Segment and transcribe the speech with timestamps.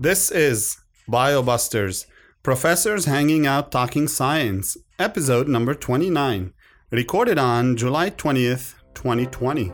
[0.00, 0.76] This is
[1.10, 2.06] BioBusters
[2.44, 6.52] Professors Hanging Out Talking Science, episode number 29,
[6.92, 9.72] recorded on July 20th, 2020.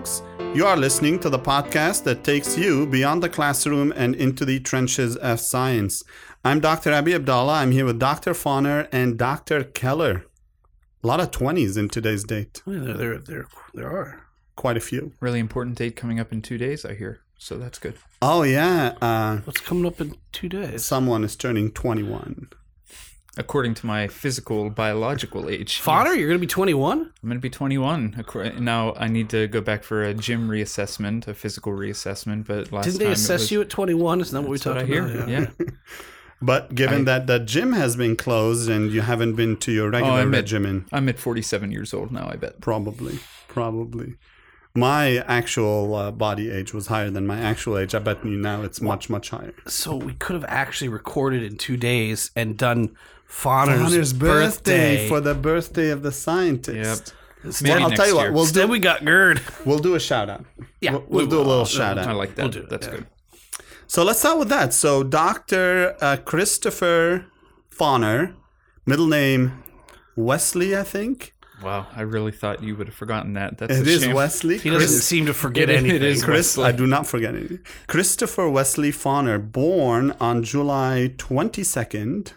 [0.00, 0.22] Folks.
[0.54, 4.58] You are listening to the podcast that takes you beyond the classroom and into the
[4.60, 6.02] trenches of science.
[6.44, 6.92] I'm Dr.
[6.92, 7.58] Abi Abdallah.
[7.60, 8.32] I'm here with Dr.
[8.32, 9.62] Fauner and Dr.
[9.64, 10.24] Keller.
[11.04, 12.62] A lot of 20s in today's date.
[12.66, 14.22] Yeah, there, there, there, there are.
[14.56, 15.12] Quite a few.
[15.20, 17.20] Really important date coming up in two days, I hear.
[17.38, 17.96] So that's good.
[18.22, 18.94] Oh, yeah.
[19.02, 20.82] Uh, What's coming up in two days?
[20.84, 22.48] someone is turning 21.
[23.36, 25.80] According to my physical, biological age.
[25.80, 26.98] Fauner, you're going to be 21?
[26.98, 28.24] I'm going to be 21.
[28.58, 32.46] Now I need to go back for a gym reassessment, a physical reassessment.
[32.46, 34.20] But last Didn't they time assess was- you at 21?
[34.20, 35.28] Isn't that what we That's what talked I about?
[35.28, 35.46] hear.
[35.58, 35.66] Yeah.
[36.42, 39.88] But given I- that the gym has been closed and you haven't been to your
[39.88, 40.52] Oh, regular I'm at,
[40.92, 42.28] I'm at 47 years old now.
[42.30, 42.60] I bet.
[42.62, 44.14] probably, probably.
[44.74, 47.94] My actual uh, body age was higher than my actual age.
[47.94, 49.52] I bet you now it's much, much higher.
[49.66, 52.96] So we could have actually recorded in two days and done
[53.30, 54.96] Fauner's, Honors birthday.
[54.96, 57.14] birthday for the birthday of the scientist.
[57.44, 59.40] Instead, Maybe I'll tell you what, we'll instead do we got GERD.
[59.64, 60.44] we'll do a shout out.
[60.80, 62.42] Yeah, we'll, we'll do a little No, shout I like that.
[62.42, 62.92] We'll do That's yeah.
[62.96, 63.06] good.
[63.86, 64.74] So let's start with that.
[64.74, 65.96] So Dr.
[66.00, 67.24] Uh, Christopher
[67.74, 68.34] Fauner,
[68.84, 69.62] middle name
[70.16, 71.34] Wesley, I think.
[71.62, 73.58] Wow, I really thought you would have forgotten that.
[73.58, 74.14] That's It a is shame.
[74.14, 74.58] Wesley.
[74.58, 75.96] He doesn't seem to forget It- it anything.
[75.96, 76.64] It is Chris, Wesley.
[76.64, 77.60] I do not forget anything.
[77.86, 82.32] Christopher Wesley Fauner, born on July 22nd,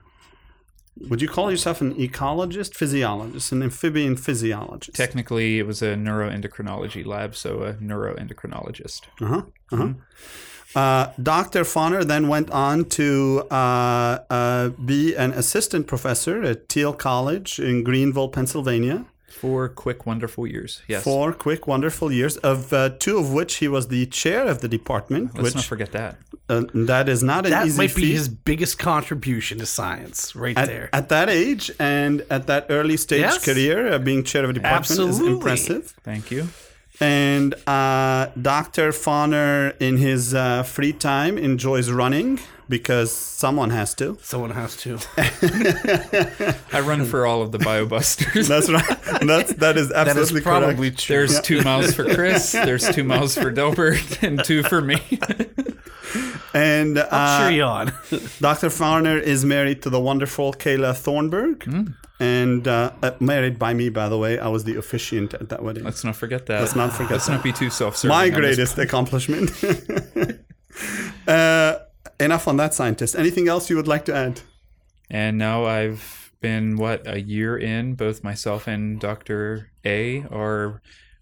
[1.07, 4.95] would you call yourself an ecologist, physiologist, an amphibian physiologist?
[4.95, 9.01] Technically, it was a neuroendocrinology lab, so a neuroendocrinologist.
[9.21, 9.43] Uh-huh.
[9.71, 9.93] Uh-huh.
[10.75, 11.61] Uh, Dr.
[11.61, 17.83] Fauner then went on to uh, uh, be an assistant professor at Thiel College in
[17.83, 19.05] Greenville, Pennsylvania,
[19.41, 20.81] Four quick, wonderful years.
[20.87, 21.03] Yes.
[21.03, 24.67] for quick, wonderful years, of uh, two of which he was the chair of the
[24.67, 26.17] department, Let's not forget that.
[26.49, 28.11] uh, that is not an That easy might be feat.
[28.19, 30.89] his biggest contribution to science, right at, there.
[30.91, 33.45] at that age and at that early stage Yes.
[33.45, 35.83] career, uh, being chair of a department is impressive.
[36.03, 36.49] Thank you.
[37.01, 38.91] And uh, Dr.
[38.91, 42.39] Fauner, in his uh, free time, enjoys running
[42.69, 44.17] because someone has to.
[44.21, 44.99] Someone has to.
[46.71, 48.47] I run for all of the BioBusters.
[48.47, 49.21] That's right.
[49.27, 50.99] That's that is That is absolutely probably correct.
[50.99, 51.15] true.
[51.17, 52.51] There's two miles for Chris.
[52.67, 54.97] There's two miles for Delbert, and two for me.
[56.53, 57.87] And uh, Sure, yawn.
[58.39, 58.69] Dr.
[58.69, 61.83] Fauner is married to the wonderful Kayla Thornburg, Hmm.
[62.19, 64.39] and uh, uh, married by me, by the way.
[64.39, 65.83] I was the officiant at that wedding.
[65.83, 66.61] Let's not forget that.
[66.61, 67.33] Let's not forget that Let's that.
[67.33, 68.09] not be too self-serving.
[68.15, 69.51] My greatest accomplishment.
[71.27, 71.75] uh,
[72.19, 73.15] enough on that, scientist.
[73.15, 74.41] Anything else you would like to add?
[75.09, 77.95] And now I've been what a year in.
[77.95, 80.81] Both myself and Doctor A are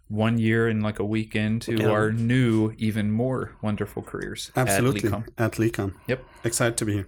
[0.10, 1.90] one year and like a week into Yeah.
[1.90, 4.52] our new, even more wonderful careers.
[4.56, 5.02] Absolutely.
[5.10, 5.28] At LECOM.
[5.38, 5.94] At LECOM.
[6.08, 6.24] Yep.
[6.44, 7.08] Excited to be here.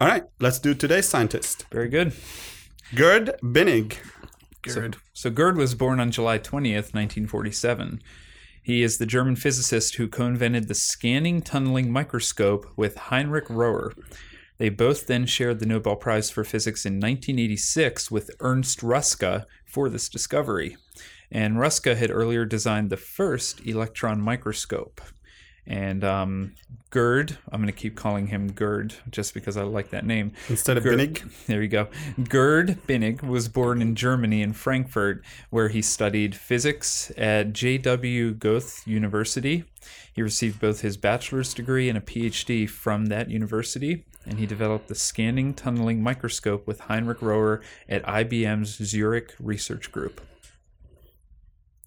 [0.00, 1.66] All right, let's do today's scientist.
[1.70, 2.12] Very good.
[2.94, 3.96] Gerd Binnig.
[4.62, 4.96] Good.
[5.12, 8.02] So Gerd was born on July 20th, 1947.
[8.62, 13.92] He is the German physicist who co-invented the scanning tunneling microscope with Heinrich Rohrer.
[14.58, 19.88] They both then shared the Nobel Prize for Physics in 1986 with Ernst Ruska for
[19.88, 20.76] this discovery.
[21.32, 25.00] And Ruska had earlier designed the first electron microscope.
[25.70, 26.54] And um,
[26.90, 30.32] Gerd, I'm going to keep calling him Gerd just because I like that name.
[30.48, 31.46] Instead of Gerd- Binnig.
[31.46, 31.86] There you go.
[32.28, 38.32] Gerd Binnig was born in Germany in Frankfurt, where he studied physics at J.W.
[38.34, 39.62] Goethe University.
[40.12, 44.04] He received both his bachelor's degree and a PhD from that university.
[44.26, 50.20] and he developed the scanning tunneling microscope with Heinrich Rohrer at IBM's Zurich Research Group.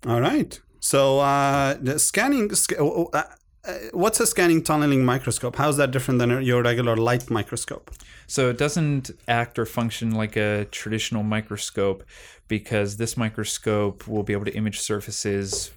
[0.08, 0.58] All right.
[0.80, 2.54] So uh, the scanning.
[2.56, 3.24] sc- uh,
[3.66, 5.56] uh, what's a scanning tunneling microscope?
[5.56, 7.92] How is that different than your regular light microscope?
[8.28, 12.04] So it doesn't act or function like a traditional microscope
[12.48, 15.72] because this microscope will be able to image surfaces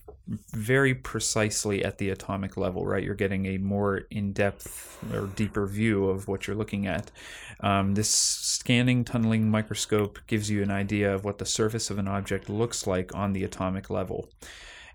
[0.53, 3.05] very precisely at the atomic level, right?
[3.05, 7.13] You're getting a more in depth or deeper view of what you're looking at.
[7.61, 12.09] Um, this scanning tunneling microscope gives you an idea of what the surface of an
[12.09, 14.29] object looks like on the atomic level.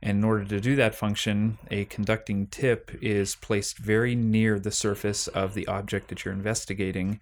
[0.04, 4.72] And in order to do that function, a conducting tip is placed very near the
[4.72, 7.20] surface of the object that you're investigating.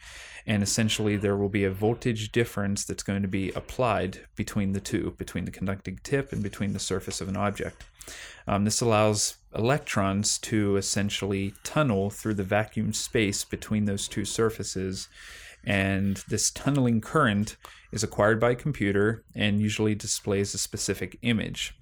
[0.48, 4.80] And essentially, there will be a voltage difference that's going to be applied between the
[4.80, 7.84] two, between the conducting tip and between the surface of an object.
[8.48, 15.10] Um, this allows electrons to essentially tunnel through the vacuum space between those two surfaces.
[15.66, 17.58] And this tunneling current
[17.92, 21.76] is acquired by a computer and usually displays a specific image.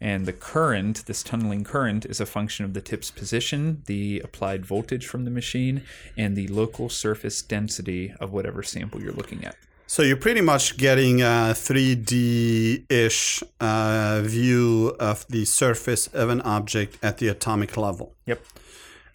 [0.00, 4.64] And the current, this tunneling current, is a function of the tip's position, the applied
[4.64, 5.82] voltage from the machine,
[6.16, 9.56] and the local surface density of whatever sample you're looking at.
[9.86, 16.96] So you're pretty much getting a 3D-ish uh, view of the surface of an object
[17.02, 18.14] at the atomic level.
[18.26, 18.40] Yep.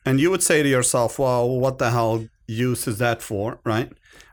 [0.06, 3.90] And you would say to yourself, well, what the hell use is that for, right?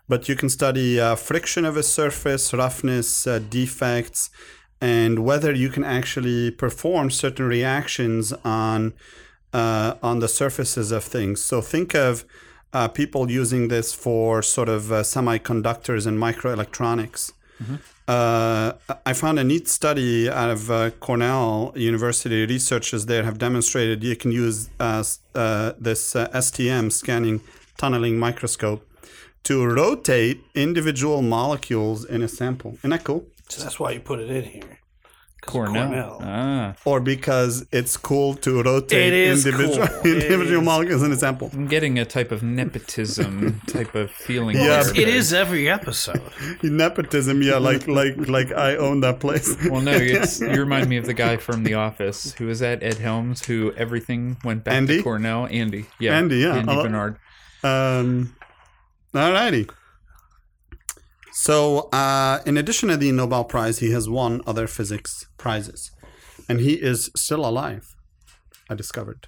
[0.09, 4.29] But you can study uh, friction of a surface, roughness, uh, defects,
[4.83, 8.93] and whether you can actually perform certain reactions on
[9.53, 11.43] uh, on the surfaces of things.
[11.43, 12.25] So think of
[12.73, 17.33] uh, people using this for sort of uh, semiconductors and microelectronics.
[18.09, 18.73] Uh,
[19.07, 22.45] I found a neat study out of uh, Cornell University.
[22.45, 25.05] Researchers there have demonstrated you can use uh,
[25.35, 27.41] uh, this uh, STM scanning
[27.79, 28.85] tunneling microscope
[29.45, 32.73] to rotate individual molecules in a sample.
[32.79, 33.25] Isn't that cool?
[33.49, 34.79] So that's why you put it in here.
[35.45, 35.89] Cornell.
[35.89, 36.19] Cornell.
[36.23, 39.99] Ah, Or because it's cool to rotate individual cool.
[40.13, 40.65] Individual is.
[40.65, 41.51] molecules in a sample.
[41.53, 44.57] I'm getting a type of nepotism type of feeling.
[44.57, 45.03] Yeah, here.
[45.03, 46.23] It is every episode.
[46.63, 49.57] Nepotism, yeah, like like like I own that place.
[49.69, 52.81] Well, no, it's, you remind me of the guy from The Office who was that
[52.85, 54.99] Ed Helms, who everything went back Andy?
[54.99, 55.49] to Cornell.
[55.51, 56.55] Andy, yeah, Andy, yeah.
[56.55, 56.83] Andy Hello.
[56.85, 57.17] Bernard.
[57.65, 58.37] Um,
[59.13, 59.69] alrighty.
[61.47, 65.91] So, uh, in addition to the Nobel Prize, he has won other physics prizes,
[66.49, 67.97] and he is still alive.
[68.71, 69.27] I discovered.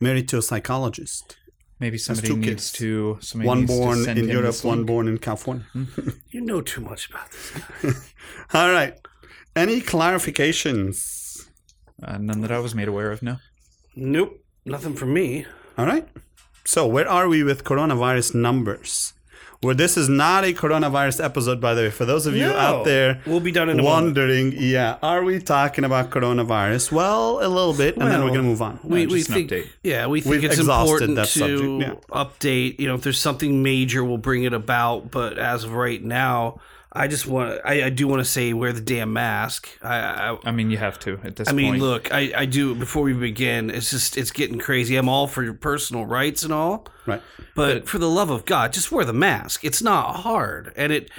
[0.00, 1.36] Married to a psychologist.
[1.80, 2.72] Maybe somebody two needs kids.
[2.78, 3.18] to.
[3.20, 5.66] Somebody one needs to born send in him Europe, one born in California.
[6.30, 7.30] You know too much about
[7.82, 8.14] this.
[8.54, 8.94] All right.
[9.54, 11.46] Any clarifications?
[12.02, 13.22] Uh, none that I was made aware of.
[13.22, 13.36] No.
[13.94, 15.44] Nope, nothing from me.
[15.76, 16.08] All right.
[16.64, 19.12] So, where are we with coronavirus numbers?
[19.62, 21.90] Well, this is not a coronavirus episode, by the way.
[21.90, 22.56] For those of you No.
[22.56, 26.90] out there We'll be done in a wondering, yeah, are we talking about coronavirus?
[26.90, 28.78] Well, a little bit, and then we're going to move on.
[28.82, 29.66] We, No, we think, update.
[29.82, 32.24] yeah, we think We've it's important that to subject, yeah.
[32.24, 32.80] update.
[32.80, 35.10] You know, if there's something major, we'll bring it about.
[35.10, 36.58] But as of right now,
[36.92, 39.68] I just want, I, I do want to say, wear the damn mask.
[39.80, 39.96] I,
[40.32, 41.82] I, I mean, you have to at this I mean, point.
[41.82, 42.74] look, I, I do.
[42.74, 44.96] Before we begin, it's just, it's getting crazy.
[44.96, 47.22] I'm all for your personal rights and all, Right.
[47.54, 49.64] but for the love of God, just wear the mask.
[49.64, 51.10] It's not hard, and it.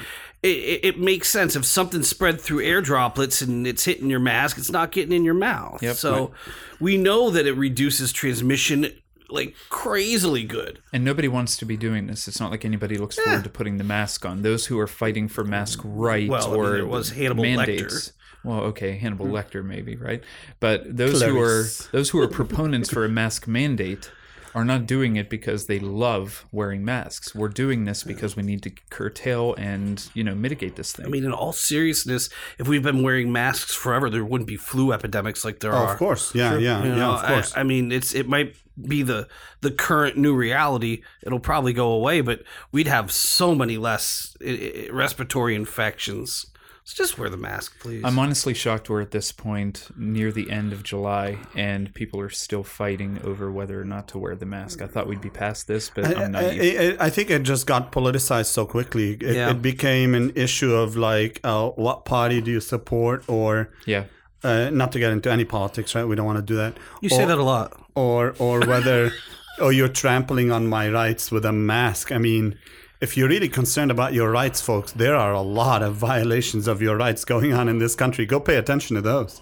[0.44, 4.58] It, it makes sense if something's spread through air droplets and it's hitting your mask,
[4.58, 5.84] it's not getting in your mouth.
[5.84, 5.96] Yep.
[5.98, 6.32] so
[6.80, 8.92] we know that it reduces transmission
[9.32, 10.80] like crazily good.
[10.94, 12.28] And nobody wants to be doing this.
[12.28, 14.42] It's not like anybody looks forward to putting the mask on.
[14.42, 18.14] Those who are fighting for mask rights Well, I mean, or there was Hannibal mandates.
[18.44, 19.36] Well, okay, Hannibal hmm.
[19.36, 20.24] Lecter maybe, right?
[20.60, 24.12] But those who are those who are proponents for a mask mandate
[24.54, 27.34] are not doing it because they love wearing masks.
[27.34, 31.06] We're doing this because we need to curtail and, you know, mitigate this thing.
[31.06, 34.92] I mean, in all seriousness, if we've been wearing masks forever, there wouldn't be flu
[34.92, 35.94] epidemics like there Oh, are.
[35.94, 36.36] of course.
[36.36, 37.56] Yeah, yeah, You yeah, know, of course.
[37.56, 38.56] I, I mean, it's it might
[38.88, 39.28] be the
[39.62, 41.02] the current new reality.
[41.24, 46.46] It'll probably go away, but we'd have so many less i- i- respiratory infections.
[46.84, 48.02] So just wear the mask, please.
[48.04, 52.30] I'm honestly shocked we're at this point near the end of July and people are
[52.32, 54.82] still fighting over whether or not to wear the mask.
[54.82, 56.40] I thought we'd be past this, but I, I'm I.
[56.42, 59.12] I, I think it just got politicized so quickly.
[59.14, 59.52] It, Yeah.
[59.52, 64.06] it became an issue of like, uh, what party do you support, or yeah.
[64.44, 66.04] Uh, not to get into any politics, right?
[66.06, 66.78] We don't want to do that.
[67.02, 67.80] you say that a lot.
[67.96, 69.12] or or whether
[69.60, 72.12] oh you're trampling on my rights with a mask.
[72.12, 72.58] I mean,
[73.02, 76.82] if you're really concerned about your rights, folks, there are a lot of violations of
[76.82, 78.26] your rights going on in this country.
[78.26, 79.42] Go pay attention to those.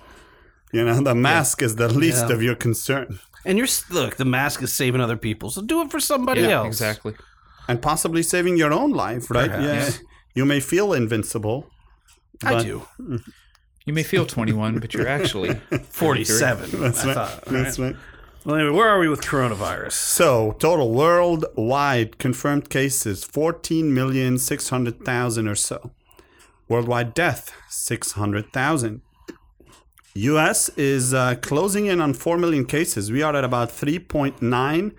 [0.71, 2.35] You know, the mask is the least Yeah.
[2.35, 3.19] of your concern.
[3.45, 6.57] And you're look, the mask is saving other people, so do it for somebody Yeah,
[6.57, 6.67] else.
[6.67, 7.13] exactly.
[7.67, 9.49] and possibly saving your own life, right?
[9.49, 9.89] Yeah.
[10.35, 11.65] You may feel invincible.
[12.43, 12.81] I do.
[13.85, 15.53] You may feel 21, but you're actually
[15.89, 16.71] 47.
[16.79, 17.13] That's I right.
[17.15, 17.45] thought.
[17.45, 17.93] That's right.
[17.93, 17.95] right.
[18.45, 19.91] Well, anyway, where are we with coronavirus?
[19.93, 25.91] So, total worldwide confirmed cases 14,600,000 or so.
[26.69, 29.01] Worldwide death 600,000.
[30.15, 33.11] US is uh, closing in on 4 million cases.
[33.11, 34.93] We are at about 3.9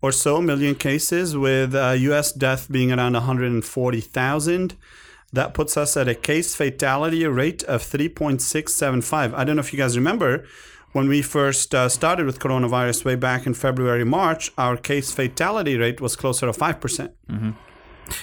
[0.00, 4.76] or so million cases, with uh, US death being around 140,000.
[5.32, 9.34] That puts us at a case fatality rate of 3.675.
[9.34, 10.44] I don't know if you guys remember
[10.92, 15.76] when we first uh, started with coronavirus way back in February, March, our case fatality
[15.76, 17.12] rate was closer to 5%.
[17.30, 17.50] Mm-hmm.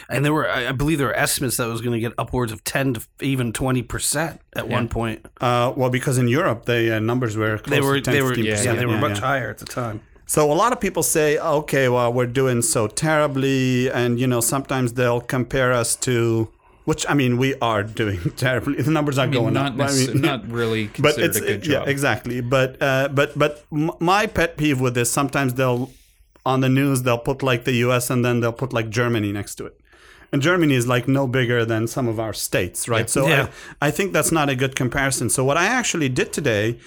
[0.08, 2.14] And there were, I I believe, there were estimates that it was going to get
[2.20, 5.26] upwards of 10 to even 20 percent at one point.
[5.42, 8.22] Uh, well, because in Europe, the uh, numbers were close They were, to 10, they
[8.22, 8.66] were, 15%.
[8.66, 9.26] yeah, they were Yeah, much yeah.
[9.26, 10.02] higher at the time.
[10.28, 14.42] So a lot of people say, okay, well, we're doing so terribly, and you know,
[14.42, 16.50] sometimes they'll compare us to,
[16.90, 18.82] which I mean, we are doing terribly.
[18.82, 19.90] The numbers are I mean, going not, up.
[19.90, 21.88] I mean, not really but it's a good it- yeah, job.
[21.88, 22.42] exactly.
[22.42, 23.64] But uh, but but
[24.12, 25.92] my pet peeve with this, sometimes they'll
[26.46, 28.10] on the news they'll put like the U.S.
[28.10, 29.76] and then they'll put like Germany next to it.
[30.32, 33.10] And Germany is like no bigger than some of our states, right?
[33.10, 33.50] So Yeah.
[33.82, 35.30] I, I think that's not a good comparison.
[35.30, 36.80] So what I actually did today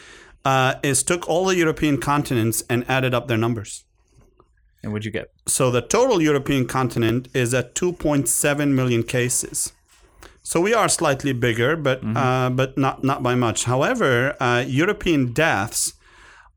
[0.44, 3.84] uh, is took all the European continents and added up their numbers.
[4.82, 5.28] And what'd you get?
[5.46, 9.72] So the total European continent is at 2.7 million cases.
[10.42, 13.64] So we are slightly bigger, but uh, but not not by much.
[13.64, 15.94] However, uh, European deaths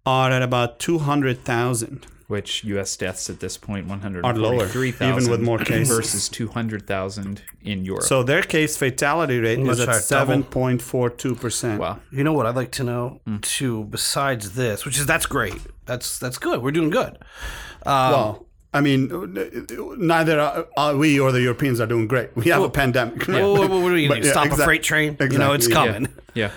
[0.05, 2.07] are at about 200,000.
[2.27, 2.97] Which U.S.
[2.97, 5.15] deaths at this point, Are lower, 143,000.
[5.15, 5.95] even with more cases.
[5.95, 8.01] Versus 200,000 in Europe.
[8.03, 11.79] So their case fatality rate Much is at 7.42 percent.
[11.79, 11.99] wow.
[12.11, 13.37] You know what I'd like to know Hmm.
[13.41, 15.59] too, besides this, which is that's great.
[15.85, 16.63] That's that's good.
[16.63, 17.19] We're doing good.
[17.85, 18.44] Um, Well,
[18.75, 19.09] I mean,
[19.97, 22.35] neither are, are we or the Europeans are doing great.
[22.35, 23.25] We have a pandemic.
[23.25, 24.27] Well, what, what are you going to do?
[24.27, 25.15] yeah, Stop a freight train?
[25.19, 25.93] You know, it's exactly, yeah.
[25.93, 26.13] coming.
[26.33, 26.51] Yeah.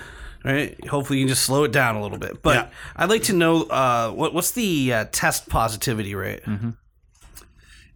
[0.44, 0.88] Right?
[0.88, 2.42] Hopefully, you can just slow it down a little bit.
[2.42, 2.68] But Yeah.
[2.96, 6.40] I'd like to know uh, what what's the uh, test positivity rate?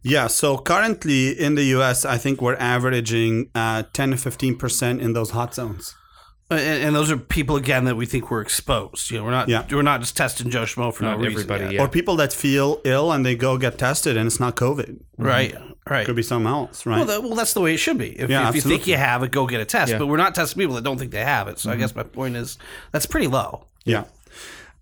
[0.05, 5.13] Yeah, so currently in the US, I think we're averaging uh, 10 to 15% in
[5.13, 5.95] those hot zones.
[6.53, 9.11] Uh, And, and those are people again that we think were exposed.
[9.11, 9.65] You know, we're not Yeah.
[9.71, 11.33] we're not just testing Joe Schmo for Not no reason.
[11.33, 11.73] everybody, yet.
[11.75, 11.81] yeah.
[11.83, 15.01] Or people that feel ill and they go get tested and it's not COVID.
[15.19, 15.55] Right.
[15.91, 16.07] Right.
[16.07, 16.99] Could be something else, right?
[16.99, 18.11] Well, that, well, that's the way it should be.
[18.21, 19.91] If, Yeah, if you think you have it, go get a test.
[19.93, 19.99] Yeah.
[19.99, 21.59] But we're not testing people that don't think they have it.
[21.59, 22.57] So I guess my point is
[22.93, 23.67] that's pretty low.
[23.85, 24.05] Yeah.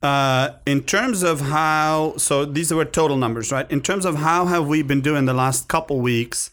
[0.02, 3.70] Uh, in terms of how, so these were total numbers, right?
[3.70, 6.50] In terms of how have we been doing the last couple weeks,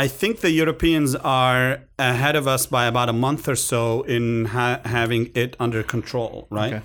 [0.00, 4.46] I think the Europeans are ahead of us by about a month or so in
[4.46, 6.72] ha- having it under control, right?
[6.72, 6.84] Okay.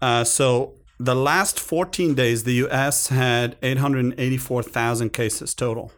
[0.00, 5.92] Uh, so the last 14 days, the US had 884,000 cases total.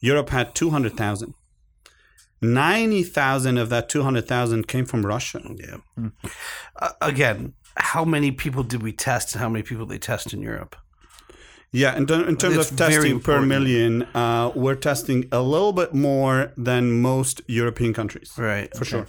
[0.00, 1.32] Europe had 200,000.
[2.42, 5.40] 90,000 of that 200,000 came from Russia.
[5.56, 6.08] Yeah.
[6.76, 10.42] Uh, again, how many people did we test and how many people they test in
[10.42, 10.76] Europe?
[11.72, 15.72] Yeah, in, ter- in terms It's of testing per million, uh, we're testing a little
[15.72, 18.32] bit more than most European countries.
[18.36, 18.74] Right.
[18.76, 19.06] For sure.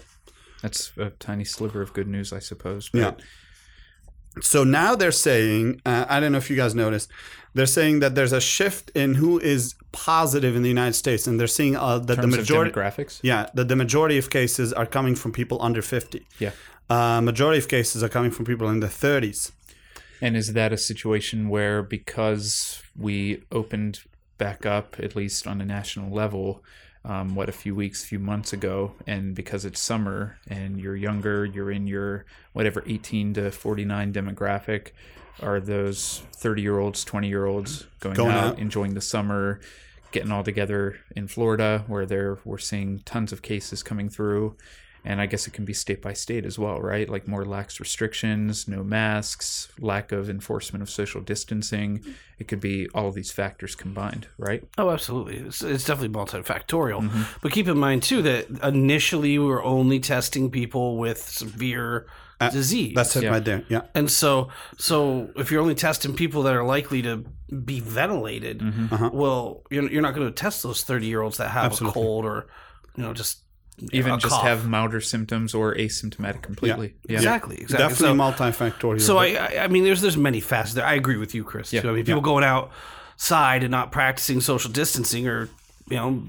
[0.61, 2.89] That's a tiny sliver of good news, I suppose.
[2.89, 3.11] But Yeah.
[4.41, 7.11] So now they're saying, uh, I don't know if you guys noticed,
[7.53, 11.37] they're saying that there's a shift in who is positive in the United States, and
[11.37, 13.19] they're seeing uh, that the majority, of demographics.
[13.23, 16.25] yeah, that the majority of cases are coming from people under 50.
[16.39, 16.51] Yeah.
[16.89, 19.51] Uh, majority of cases are coming from people in the 30s.
[20.21, 24.01] And is that a situation where because we opened
[24.37, 26.63] back up, at least on a national level,
[27.03, 31.45] um, what a few weeks, few months ago, and because it's summer and you're younger,
[31.45, 34.89] you're in your whatever 18 to 49 demographic,
[35.41, 38.59] are those 30 year olds, 20 year olds going, Going out, out.
[38.59, 39.59] enjoying the summer,
[40.11, 44.55] getting all together in Florida, where there we're seeing tons of cases coming through.
[45.03, 47.09] And I guess it can be state by state as well, right?
[47.09, 52.03] Like more lax restrictions, no masks, lack of enforcement of social distancing.
[52.37, 54.63] It could be all of these factors combined, right?
[54.77, 55.37] Oh, absolutely.
[55.37, 57.01] It's, it's definitely multifactorial.
[57.01, 57.23] Mm-hmm.
[57.41, 62.05] But keep in mind, too, that initially we were only testing people with severe
[62.39, 62.93] uh, disease.
[62.95, 63.29] That's it Yeah.
[63.29, 63.63] right there.
[63.69, 63.81] Yeah.
[63.95, 67.25] And so, so if you're only testing people that are likely to
[67.65, 68.93] be ventilated, mm-hmm.
[68.93, 69.09] uh-huh.
[69.13, 72.01] well, you're, you're not going to test those 30 year olds that have Absolutely.
[72.01, 72.47] a cold or,
[72.95, 73.40] you know, just
[73.91, 74.43] Even just cough.
[74.43, 76.93] have milder symptoms or asymptomatic completely.
[77.07, 77.17] Yeah.
[77.17, 77.87] exactly, exactly.
[77.87, 79.01] Definitely So- multifactorial.
[79.01, 80.75] So I, I, I mean, there's there's many facets.
[80.75, 80.85] There.
[80.85, 81.73] I agree with you, Chris.
[81.73, 81.89] Yeah, too.
[81.89, 85.49] I mean, people going outside and not practicing social distancing, or
[85.89, 86.23] you know,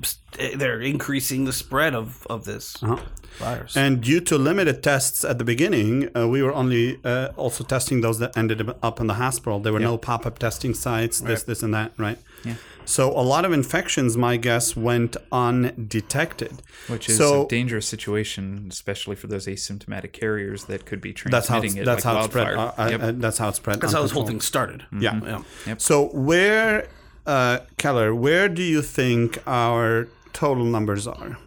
[0.57, 2.97] they're increasing the spread of of this Uh
[3.39, 3.77] virus.
[3.77, 8.01] And due to limited tests at the beginning, uh, we were only uh, also testing
[8.03, 9.59] those that ended up in the hospital.
[9.61, 12.19] There were no pop-up testing sites, this, this, and that, right?
[12.45, 12.55] Yeah.
[12.85, 16.63] So a lot of infections, my guess, went undetected.
[16.89, 21.49] which is So- a dangerous situation, especially for those asymptomatic carriers that could be That's
[21.49, 22.55] how transmitting it's, it that's like how it spread.
[22.57, 23.03] Uh, uh, Yep.
[23.03, 23.81] uh, that's how it spread.
[23.81, 24.85] That's how this whole thing started.
[24.99, 25.43] Yeah.
[25.67, 25.75] Yeah.
[25.79, 26.89] So where,
[27.27, 31.39] uh, Keller, where do you think our total numbers are?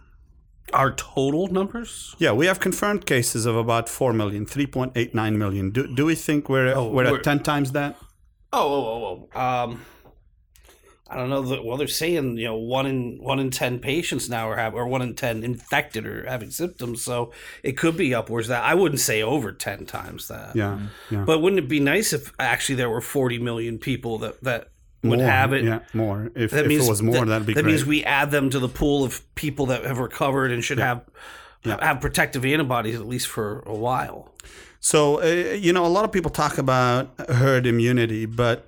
[0.73, 2.15] Our total numbers?
[2.17, 5.69] Yeah, we have confirmed cases of about 4 million, 3.89 million.
[5.71, 7.97] Do, do we think we're, we're, Oh, we're- at 10 times that?
[8.53, 9.39] Oh, oh, oh, oh.
[9.39, 9.81] Um,
[11.07, 11.41] I don't know.
[11.43, 14.73] The, well, they're saying you know one in one in ten patients now are have
[14.73, 17.03] or one in ten infected or having symptoms.
[17.03, 17.31] So
[17.61, 18.63] it could be upwards that.
[18.63, 20.55] I wouldn't say over ten times that.
[20.55, 20.79] Yeah,
[21.11, 21.23] yeah.
[21.23, 24.69] But wouldn't it be nice if actually there were forty million people that that
[25.03, 25.63] would more, have it?
[25.63, 26.31] Yeah, more.
[26.35, 27.71] If, That if means it was more, that, that'd be that great.
[27.73, 31.03] means we add them to the pool of people that have recovered and should have
[31.65, 34.33] have protective antibodies at least for a while.
[34.79, 38.67] so, uh, you know, a lot of people talk about herd immunity, but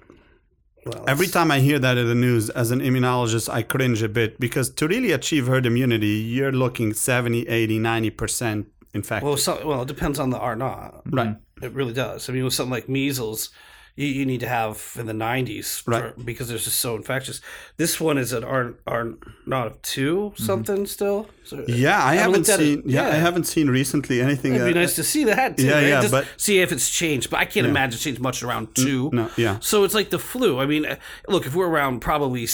[0.88, 4.10] Well, every time I hear that in the news as an immunologist, I cringe a
[4.10, 9.28] bit because to really achieve herd immunity, you're looking 70, 80, 90% infected.
[9.28, 11.02] Well, so, well, it depends on the R naught.
[11.06, 11.36] Right.
[11.62, 12.30] It really does.
[12.30, 13.50] I mean, with something like measles,
[13.98, 16.26] you, you need to have in the 90s for- Right.
[16.26, 17.42] because it's just so infectious.
[17.76, 20.44] This one is an R, R naught of 2 mm-hmm.
[20.44, 21.28] something still.
[21.44, 22.64] So uh, yeah, I haven't looked at it.
[22.64, 22.84] seen.
[22.86, 24.54] Yeah, I haven't seen recently anything.
[24.54, 25.66] It'd be nice to see that too.
[25.66, 25.88] Yeah, right?
[25.88, 27.30] yeah, Just but- see if it's changed.
[27.30, 29.10] But I can't imagine it's changed much around mm, two.
[29.12, 29.58] no, yeah.
[29.62, 30.60] So it's like the flu.
[30.60, 30.96] I mean, uh,
[31.28, 32.48] look, if we're around probably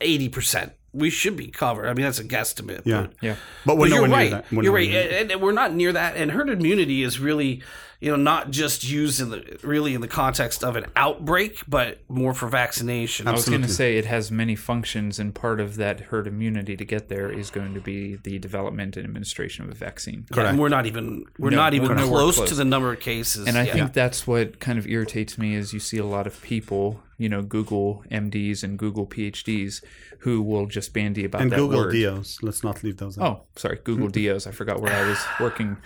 [0.00, 1.88] eighty percent, we should be covered.
[1.88, 2.82] I mean, that's a guesstimate.
[2.84, 3.02] Yeah.
[3.02, 3.36] but- Yeah.
[3.66, 4.30] But we're but you're right.
[4.30, 4.52] near that.
[4.52, 6.16] We're You're right, and, and we're not near that.
[6.16, 7.62] And herd immunity is really,
[8.00, 11.98] you know, not just used in the really in the context of an outbreak, but
[12.08, 13.28] more for vaccination.
[13.28, 16.76] I was going to say it has many functions, and part of that herd immunity
[16.76, 20.24] to get there is going to be the development and administration of a vaccine.
[20.34, 22.48] And we're not even we're No, not even we're close, close.
[22.48, 23.46] to the number of cases.
[23.46, 23.72] And I Yeah.
[23.74, 27.28] think that's what kind of irritates me is you see a lot of people, you
[27.28, 29.82] know, Google MDs and Google PhDs
[30.20, 31.92] who will just bandy about And that Google word.
[31.94, 32.38] DOs.
[32.42, 33.24] Let's not leave those out.
[33.26, 34.46] Oh, sorry, Google DOs.
[34.46, 35.76] I forgot where I was working.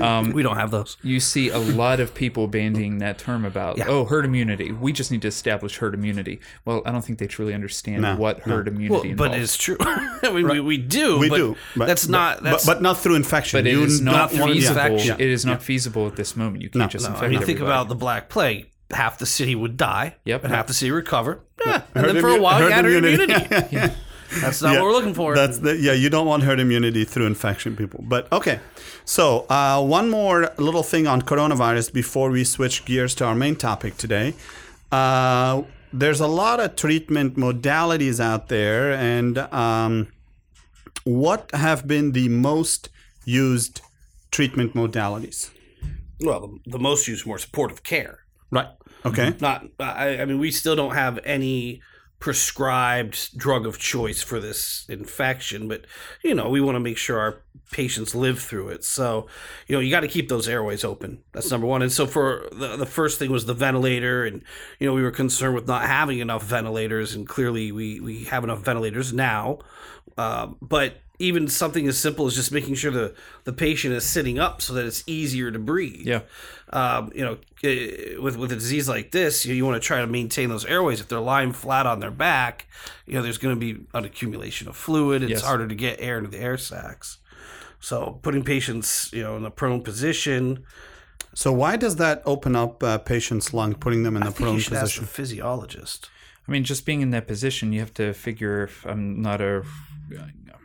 [0.00, 0.96] Um, we don't have those.
[1.02, 3.86] you see a lot of people bandying that term about Yeah.
[3.88, 4.72] oh herd immunity.
[4.72, 6.40] We just need to establish herd immunity.
[6.64, 8.54] Well, I don't think they truly understand No, what no.
[8.56, 9.76] herd immunity Well, but it's true.
[9.80, 11.18] I mean, we, we do.
[11.18, 11.56] we but do.
[11.76, 12.42] But, that's but- not.
[12.42, 13.58] That's but, but not through infection.
[13.58, 14.80] But it You is not, not feasible.
[14.82, 15.20] infection.
[15.20, 16.62] It is not feasible at this moment.
[16.62, 18.69] You can't just No, infect I mean, think about the Black Plague.
[18.92, 20.16] Half the city would die.
[20.24, 20.44] Yep.
[20.44, 21.40] And half the city recover.
[21.64, 21.82] Yeah.
[21.94, 23.32] And then for a while, you herd had herd immunity.
[23.34, 23.94] immunity.
[24.40, 25.34] That's not Yeah, what we're looking for.
[25.34, 25.92] That's the yeah.
[25.92, 28.04] You don't want herd immunity through infection, people.
[28.06, 28.60] But okay,
[29.04, 33.56] so uh, one more little thing on coronavirus before we switch gears to our main
[33.56, 34.34] topic today.
[34.92, 40.06] Uh, there's a lot of treatment modalities out there, and um,
[41.04, 42.88] what have been the most
[43.24, 43.80] used
[44.30, 45.50] treatment modalities?
[46.22, 48.20] well, the, the most used more supportive care.
[48.52, 48.68] Right.
[49.04, 49.34] Okay.
[49.40, 49.66] Not.
[49.78, 51.82] I, I mean, we still don't have any
[52.18, 55.86] prescribed drug of choice for this infection, but
[56.22, 58.84] you know, we want to make sure our patients live through it.
[58.84, 59.26] So,
[59.66, 61.22] you know, you got to keep those airways open.
[61.32, 61.80] That's number one.
[61.82, 64.42] And so, for the the first thing was the ventilator, and
[64.78, 68.44] you know, we were concerned with not having enough ventilators, and clearly we we have
[68.44, 69.58] enough ventilators now.
[70.18, 74.38] Um, but even something as simple as just making sure the the patient is sitting
[74.38, 76.20] up so that it's easier to breathe Yeah.
[76.72, 80.00] Um, you know, eh, with with a disease like this, you, you want to try
[80.00, 81.00] to maintain those airways.
[81.00, 82.66] If they're lying flat on their back,
[83.06, 85.22] you know, there's going to be an accumulation of fluid.
[85.22, 85.42] It's Yes.
[85.42, 87.18] harder to get air into the air sacs.
[87.80, 90.64] So putting patients, you know, in a prone position,
[91.34, 94.40] So why does that open up uh, patients' lung, putting them in the I think
[94.40, 95.04] you prone should ask position?
[95.04, 96.10] the physiologist.
[96.46, 99.62] I mean, just being in that position, you have to figure if I'm not a,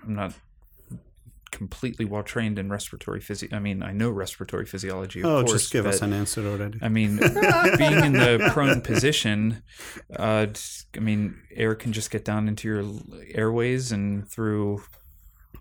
[0.04, 0.34] I'm not
[1.60, 3.52] completely well trained in respiratory physi.
[3.54, 5.20] I mean, I know respiratory physiology.
[5.22, 6.78] Of Oh, course, just give us an answer already.
[6.82, 9.64] I mean, being in the prone position,
[10.16, 10.48] uh,
[10.96, 11.22] I mean,
[11.56, 12.84] air can just get down into your
[13.34, 14.84] airways and through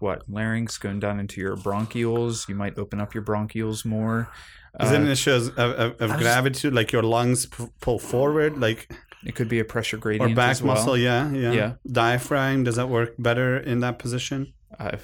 [0.01, 2.49] what larynx going down into your bronchioles.
[2.49, 4.29] You might open up your bronchioles more.
[4.81, 8.59] Is it Uh, an issue of, of, of gravity, like your lungs p- pull forward,
[8.59, 8.81] like
[9.25, 10.75] it could be a pressure gradient or back well.
[10.75, 10.97] muscle?
[10.99, 11.73] Yeah, yeah, Yeah.
[11.87, 14.53] Diaphragm does that work better in that position?
[14.81, 15.01] Look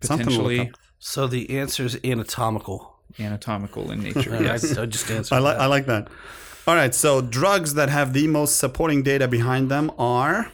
[0.00, 0.72] potentially.
[0.98, 2.98] So the answer is anatomical.
[3.18, 4.34] anatomical in nature.
[4.36, 4.76] I, yes.
[4.76, 5.34] I just answered.
[5.34, 5.62] I like that.
[5.62, 6.08] I like that.
[6.66, 10.52] All right, so drugs that have the most supporting data behind them are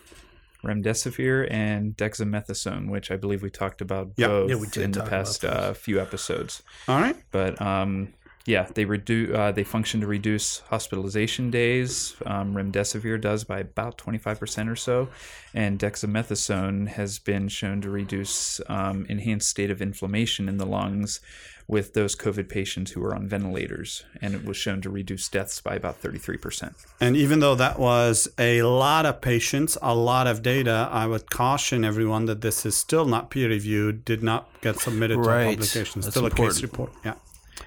[0.65, 4.29] remdesivir and dexamethasone, which I believe we talked about Yeah.
[4.29, 6.63] both Yeah, we did in the past uh, few episodes.
[6.89, 7.17] all right.
[7.31, 8.15] But um,
[8.47, 9.37] Yeah, they reduce.
[9.37, 12.15] Uh, they function to reduce hospitalization days.
[12.25, 15.09] Um, remdesivir does by about twenty five percent or so,
[15.53, 21.21] and dexamethasone has been shown to reduce um, enhanced state of inflammation in the lungs
[21.69, 25.61] with those COVID patients who are on ventilators, and it was shown to reduce deaths
[25.61, 26.75] by about thirty three percent.
[27.01, 31.31] And even though that was a lot of patients, a lot of data, I would
[31.31, 35.43] caution everyone that this is still not peer reviewed, did not get submitted to Right.
[35.43, 36.93] a publication, That's still a case report.
[37.05, 37.15] Yeah.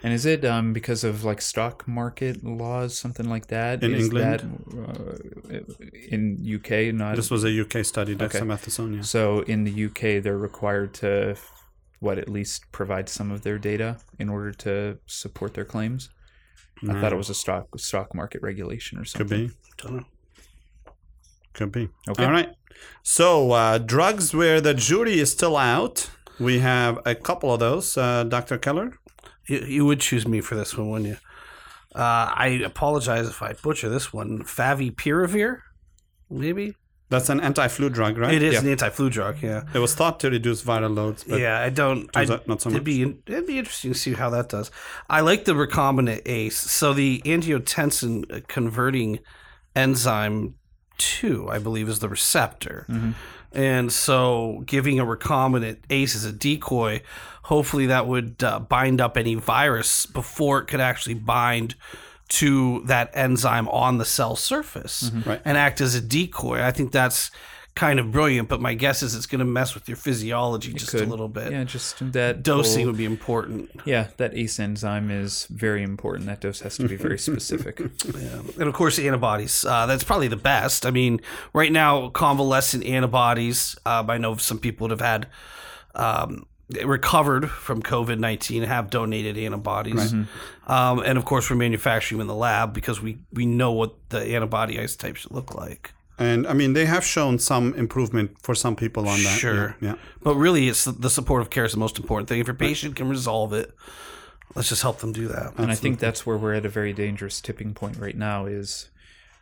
[0.02, 3.84] And is it um, because of like stock market laws, something like that?
[3.84, 4.66] In Is England?
[4.72, 5.76] that, uh,
[6.10, 8.96] in UK, not This was a UK study, dexamethasone.
[8.98, 9.02] Yeah.
[9.02, 11.36] So in the UK, they're required to,
[12.00, 16.10] what, at least provide some of their data in order to support their claims.
[16.88, 19.28] I thought it was a stock stock market regulation or something.
[19.28, 19.54] Could be.
[19.78, 20.06] Don't know.
[21.54, 21.90] Could be.
[22.08, 22.24] Okay.
[22.24, 22.50] All right.
[23.04, 26.10] So, uh, drugs where the jury is still out.
[26.40, 27.98] We have a couple of those.
[27.98, 28.58] Uh, Dr.
[28.58, 28.98] Keller?
[29.50, 31.18] You, you would choose me for this one, wouldn't you?
[31.96, 34.44] Uh, I apologize if I butcher this one.
[34.44, 35.62] Favipiravir,
[36.30, 36.76] maybe
[37.10, 38.34] That's an anti flu drug, right?
[38.34, 38.60] it is Yeah.
[38.62, 39.42] an anti-flu drug.
[39.42, 41.60] Yeah, It was thought to reduce viral loads, but yeah.
[41.60, 42.08] I don't.
[42.16, 42.84] I, not so it'd much.
[42.84, 44.70] be it'd be interesting to see how that does.
[45.10, 46.56] I like the recombinant ACE.
[46.58, 49.20] So the angiotensin converting
[49.76, 50.56] enzyme
[51.00, 52.86] two, I believe, is the receptor.
[52.90, 53.12] Mm-hmm.
[53.52, 57.02] And so, giving a recombinant ACE as a decoy,
[57.44, 61.76] hopefully that would uh, bind up any virus before it could actually bind
[62.30, 65.42] to that enzyme on the cell surface Right.
[65.44, 66.62] and act as a decoy.
[66.64, 67.32] I think that's
[67.80, 70.94] kind of brilliant, but my guess is it's going to mess with your physiology just
[70.94, 71.50] a little bit.
[71.54, 73.72] Yeah, just that Dosing whole- would be important.
[73.86, 76.26] yeah, that ACE enzyme is very important.
[76.26, 77.80] That dose has to be very specific.
[77.80, 78.42] Yeah.
[78.60, 79.64] And of course, antibodies.
[79.64, 80.86] Uh, that's probably the best.
[80.86, 81.22] I mean,
[81.54, 83.78] right now, convalescent antibodies.
[83.86, 85.28] Um, I know some people that have had
[85.96, 86.46] um,
[86.84, 90.12] recovered from COVID 19 have donated antibodies.
[90.68, 93.96] Um, and of course, we're manufacturing them in the lab because we, we know what
[94.10, 95.94] the antibody isotypes look like.
[96.20, 99.40] And I mean, they have shown some improvement for some people on that.
[99.40, 99.76] Sure.
[99.82, 99.90] Yeah.
[99.90, 99.96] yeah.
[100.22, 102.40] But really, it's the, the supportive care is the most important thing.
[102.40, 103.74] If your patient can resolve it,
[104.56, 105.54] let's just help them do that.
[105.58, 108.46] and I think that's where we're at a very dangerous tipping point right now.
[108.46, 108.90] Is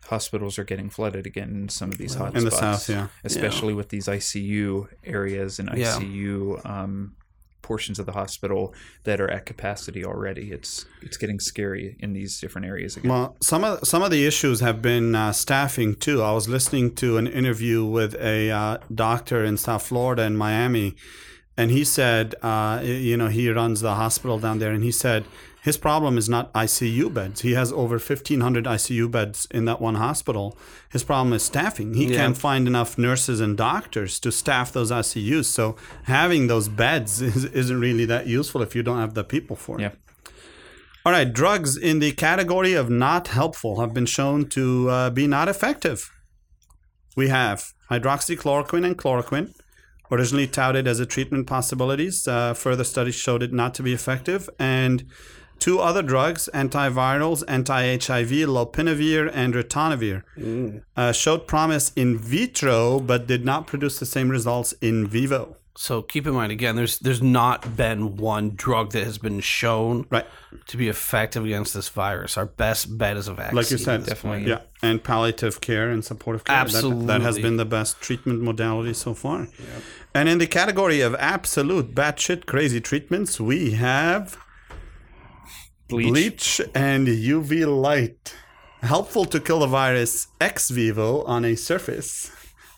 [0.05, 3.07] hospitals are getting flooded again in some of these hot In the spots, south, yeah.
[3.23, 5.97] especially with these ICU areas and Yeah.
[5.99, 7.15] ICU um,
[7.61, 10.51] portions of the hospital that are at capacity already.
[10.51, 13.11] It's it's getting scary in these different areas again.
[13.11, 16.21] Well, some of some of the issues have been uh, staffing too.
[16.21, 20.95] I was listening to an interview with a uh, doctor in South Florida in Miami,
[21.57, 25.25] and he said, uh, you know, he runs the hospital down there, and he said
[25.67, 27.41] his problem is not ICU beds.
[27.41, 30.57] He has over fifteen hundred ICU beds in that one hospital.
[30.95, 31.89] His problem is staffing.
[31.93, 32.17] He Yeah.
[32.19, 35.45] can't find enough nurses and doctors to staff those ICUs.
[35.57, 39.55] So having those beds is, isn't really that useful if you don't have the people
[39.57, 39.81] for it.
[39.81, 39.91] Yeah.
[41.05, 45.25] All right, drugs in the category of not helpful have been shown to uh, be
[45.27, 45.99] not effective.
[47.21, 47.59] We have
[47.91, 49.53] hydroxychloroquine and chloroquine,
[50.11, 52.27] originally touted as a treatment possibilities.
[52.27, 54.49] Uh, further studies showed it not to be effective.
[54.59, 54.95] And
[55.59, 60.23] two other drugs, antivirals, anti-HIV, lopinavir and ritonavir,
[60.95, 65.55] uh, showed promise in vitro but did not produce the same results in vivo.
[65.79, 70.07] So keep in mind again, there's there's not been one drug that has been shown
[70.09, 70.25] Right.
[70.69, 72.35] to be effective against this virus.
[72.35, 73.55] Our best bet is a vaccine.
[73.57, 74.47] like you said, definitely, point.
[74.47, 76.65] yeah, and palliative care and supportive care.
[76.65, 79.49] That- That, has been the best treatment modality so far.
[80.15, 84.35] And in the category of absolute batshit crazy treatments, we have
[85.87, 86.07] Bleach.
[86.09, 88.35] bleach and UV light.
[88.81, 92.31] Helpful to kill the virus ex vivo on a surface,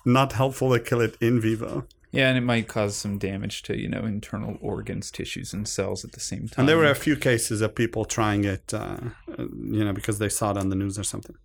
[0.04, 1.86] not helpful to kill it in vivo.
[2.12, 6.04] Yeah, and it might cause some damage to you know internal organs, tissues, and cells
[6.04, 6.62] at the same time.
[6.62, 8.96] And there were a few cases of people trying it, uh,
[9.38, 11.36] uh, you know, because they saw it on the news or something.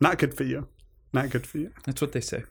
[0.00, 0.68] Not good for you.
[1.12, 1.70] Not good for you.
[1.84, 2.44] That's what they say.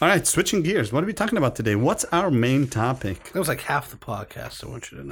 [0.00, 0.92] All right, switching gears.
[0.92, 1.74] What are we talking about today?
[1.74, 3.32] What's our main topic?
[3.32, 4.62] That was like half the podcast.
[4.62, 5.04] I want you to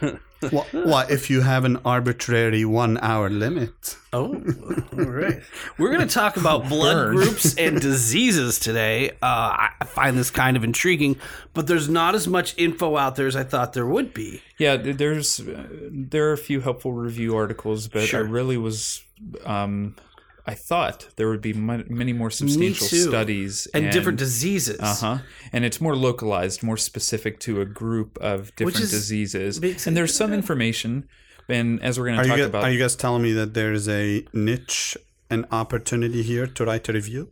[0.00, 0.18] know.
[0.50, 3.96] what, what if you have an arbitrary one hour limit?
[4.12, 4.34] Oh,
[4.92, 5.40] all right.
[5.78, 7.16] We're going to talk about blood Burn.
[7.16, 9.10] groups and diseases today.
[9.22, 11.16] Uh, I find this kind of intriguing,
[11.54, 14.42] but there's not as much info out there as I thought there would be.
[14.58, 18.20] Yeah, there's uh, there are a few helpful review articles, but Sure.
[18.24, 19.02] I really was
[19.44, 19.96] um,
[20.46, 24.80] I thought there would be many more substantial studies And, different diseases.
[24.80, 25.18] Uh huh.
[25.52, 29.60] And it's more localized, more specific to a group of different is- diseases.
[29.60, 31.08] makes And there's some information,
[31.48, 33.32] and as we're going Are to you, talk guys, about, are you guys telling me
[33.32, 34.96] that there's a niche,
[35.30, 37.30] an opportunity here to write a review?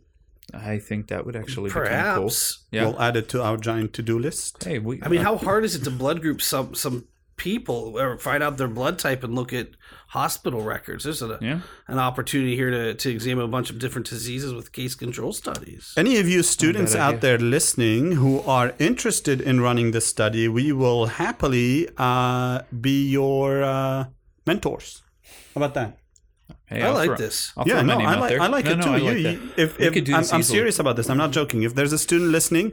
[0.53, 1.91] I think that would actually become cool.
[1.91, 2.65] Perhaps.
[2.71, 2.83] Yeah.
[2.85, 4.63] We'll add it to our giant to do list.
[4.63, 4.99] hey, we.
[5.01, 7.07] I mean, how hard is it to blood group some some
[7.49, 9.67] people or find out their blood type and look at
[10.09, 11.03] hospital records.
[11.05, 11.59] There's a, Yeah.
[11.87, 15.83] an opportunity here to, to examine a bunch of different diseases with case control studies.
[16.03, 17.21] Any of you students out idea.
[17.25, 23.63] there listening who are interested in running this study, we will happily uh, be your
[23.63, 24.05] uh,
[24.45, 25.01] mentors.
[25.53, 25.97] How about that?
[26.65, 27.51] Hey, I I'll like throw- this.
[27.57, 28.39] I'll yeah, no, I like.
[28.39, 28.89] I like No, it no, too.
[28.91, 29.59] I You- like you- that.
[29.63, 31.09] if, We if, could do I'm, I'm serious about this.
[31.11, 31.63] I'm not joking.
[31.63, 32.67] If there's a student listening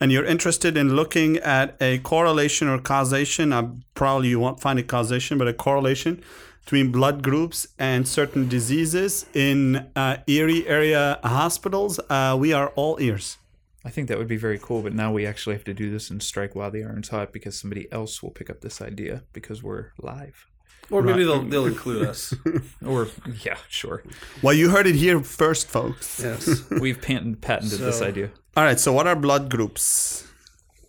[0.00, 4.78] and you're interested in looking at a correlation or causation, uh, probably you won't find
[4.78, 6.22] a causation, but a correlation
[6.64, 12.96] between blood groups and certain diseases in uh, Erie area hospitals, uh, we are all
[13.00, 13.38] ears.
[13.84, 16.10] I think that would be very cool, but now we actually have to do this
[16.10, 19.62] and strike while the iron's hot because somebody else will pick up this idea because
[19.62, 20.46] we're live.
[20.90, 22.34] Or maybe they'll, they'll include us.
[22.86, 23.08] Or
[23.44, 24.02] yeah, sure.
[24.42, 26.20] Well, you heard it here first, folks.
[26.20, 26.68] yes.
[26.70, 28.30] We've patent, patented this idea.
[28.56, 30.26] All right, so what are blood groups?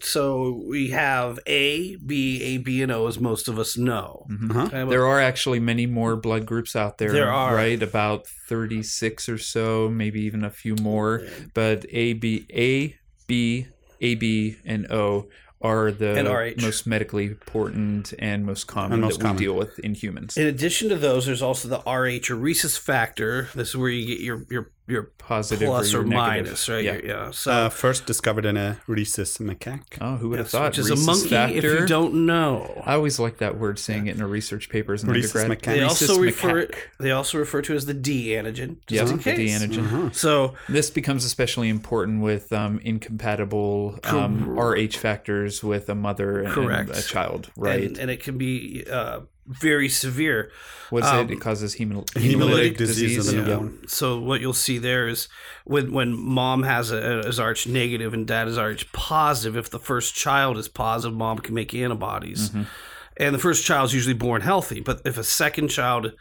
[0.04, 4.26] So we have A, B, A, B, and O, as most of us know.
[4.32, 4.54] Uh-huh.
[4.68, 7.12] Kind of a- There are actually many more blood groups out there.
[7.12, 7.54] There are.
[7.56, 11.22] right about thirty six or so, maybe even a few more.
[11.54, 12.96] But A, B, A,
[13.28, 13.68] B,
[14.02, 15.28] A, B, and O
[15.64, 16.16] are the
[16.60, 20.36] most medically important and most common most that we deal with in humans.
[20.36, 23.50] In addition to those, there's also the RH or rhesus factor.
[23.54, 26.46] This is where you get your your your Positive plus or, or negative.
[26.48, 26.84] minus, right?
[26.84, 27.00] Yeah.
[27.04, 27.32] Yeah.
[27.32, 29.98] So Uh, first discovered in a rhesus macaque.
[30.02, 30.72] Oh, who would have thought?
[30.72, 32.82] which is a Rhesus monkey if you don't know.
[32.86, 35.60] I always like that word, saying it in a research papers in Rhesus undergrad.
[35.62, 35.66] macaque.
[35.76, 36.76] They Rhesus also refer macaque.
[37.00, 39.46] they also refer to it as the D antigen, just Yep, in the.
[39.46, 39.86] D antigen.
[39.86, 40.10] Uh-huh.
[40.12, 46.54] So This becomes especially important with um, incompatible um, RH factors with a mother and
[46.54, 46.90] Correct.
[46.98, 47.84] a child, right?
[47.84, 50.52] and, and it can be uh, very severe.
[50.90, 51.34] What's um, it?
[51.34, 52.36] It causes hemol- hemolytic
[52.76, 53.48] hemolytic, disease of the Yeah.
[53.48, 53.88] newborn.
[53.88, 55.28] So what you'll see there is
[55.66, 59.56] when when mom has a is RH negative and dad is RH positive.
[59.58, 62.64] If the first child is positive, mom can make antibodies, Mm-hmm.
[63.18, 64.80] and the first child is usually born healthy.
[64.82, 66.14] But if a second child i-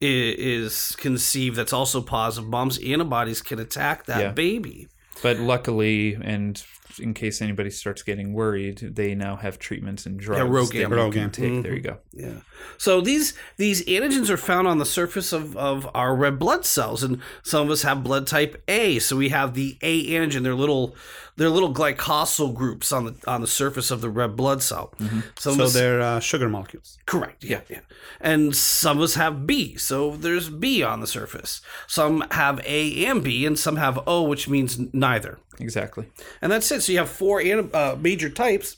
[0.00, 4.32] is conceived that's also positive, mom's antibodies can attack that Yeah.
[4.32, 4.88] baby.
[5.22, 6.62] But luckily, and
[6.98, 10.70] in case anybody starts getting worried, they now have treatments and drugs RhoGAM.
[10.72, 11.32] that you can RhoGAM.
[11.32, 11.62] take.
[11.62, 11.98] There you go.
[12.12, 12.32] Yeah.
[12.78, 17.02] So these these antigens are found on the surface of, of our red blood cells,
[17.02, 18.98] and some of us have blood type A.
[18.98, 20.42] So we have the A antigen.
[20.42, 20.94] They're little
[21.36, 24.92] they're little glycosyl groups on the on the surface of the red blood cell.
[25.38, 26.98] Some of So us, they're uh, sugar molecules.
[27.06, 27.42] correct.
[27.44, 27.80] Yeah, yeah.
[28.20, 29.76] And some of us have B.
[29.76, 31.60] So there's B on the surface.
[31.86, 35.38] Some have A and B, and some have O, which means neither.
[35.58, 36.06] Exactly.
[36.40, 36.82] And that's it.
[36.82, 38.76] So you have four an- uh, major types,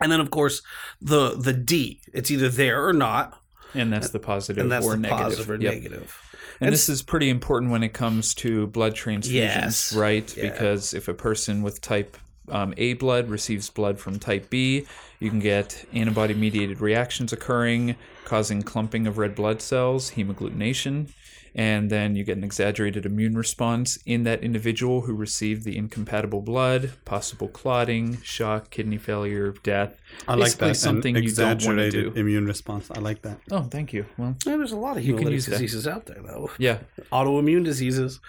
[0.00, 0.62] and then of course
[1.00, 2.00] the the D.
[2.12, 3.36] It's either there or not.
[3.74, 5.22] And that's the positive and that's or the negative.
[5.24, 5.74] positive or Yep.
[5.74, 6.18] negative.
[6.60, 9.92] And, this is pretty important when it comes to blood transfusions, Yes.
[9.94, 10.36] right?
[10.36, 10.50] Yeah.
[10.50, 12.16] Because if a person with type
[12.50, 14.86] um, A blood receives blood from type B,
[15.20, 21.10] you can get antibody mediated reactions occurring, causing clumping of red blood cells, hemagglutination,
[21.54, 26.40] and then you get an exaggerated immune response in that individual who received the incompatible
[26.40, 29.94] blood, possible clotting, shock, kidney failure, death.
[30.26, 30.74] I like Basically that.
[30.76, 32.20] something An you don't want to exaggerated do.
[32.20, 32.90] immune response.
[32.90, 33.38] I like that.
[33.50, 34.06] Oh, thank you.
[34.16, 35.52] Well, Yeah, there's a lot of can hemolytic use that.
[35.52, 36.50] diseases out there, though.
[36.58, 36.78] yeah,
[37.12, 38.20] Autoimmune diseases.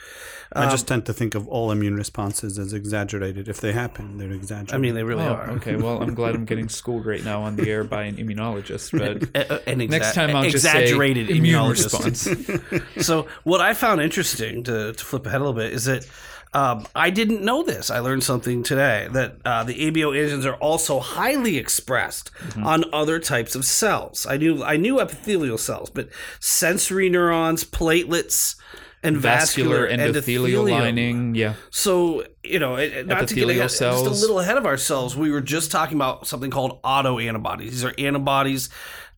[0.53, 3.47] I Um, just tend to think of all immune responses as exaggerated.
[3.47, 4.75] If they happen, they're exaggerated.
[4.75, 5.49] I mean, they really Oh, are.
[5.51, 5.75] okay.
[5.75, 8.91] Well, I'm glad I'm getting schooled right now on the air by an immunologist.
[8.97, 12.29] But A- a- An exa- next time I'll just say exaggerated immune immunologist.
[12.29, 13.05] response.
[13.05, 13.10] so
[13.43, 16.07] what I found interesting to, to flip ahead a little bit is that
[16.53, 17.89] um, I didn't know this.
[17.89, 22.65] I learned something today that uh, the ABO antigens are also highly expressed Mm-hmm.
[22.65, 24.25] on other types of cells.
[24.25, 26.09] I knew I knew epithelial cells, but
[26.41, 28.55] sensory neurons, platelets,
[29.03, 30.79] and Vascular vascular, endothelial endothelium.
[30.79, 31.35] lining.
[31.35, 31.55] Yeah.
[31.71, 35.31] So you know, it, not to get ahead, just a little ahead of ourselves, we
[35.31, 37.69] were just talking about something called autoantibodies.
[37.69, 38.69] These are antibodies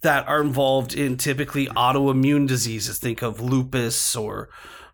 [0.02, 2.98] that are involved in typically autoimmune diseases.
[3.00, 4.50] Think of lupus or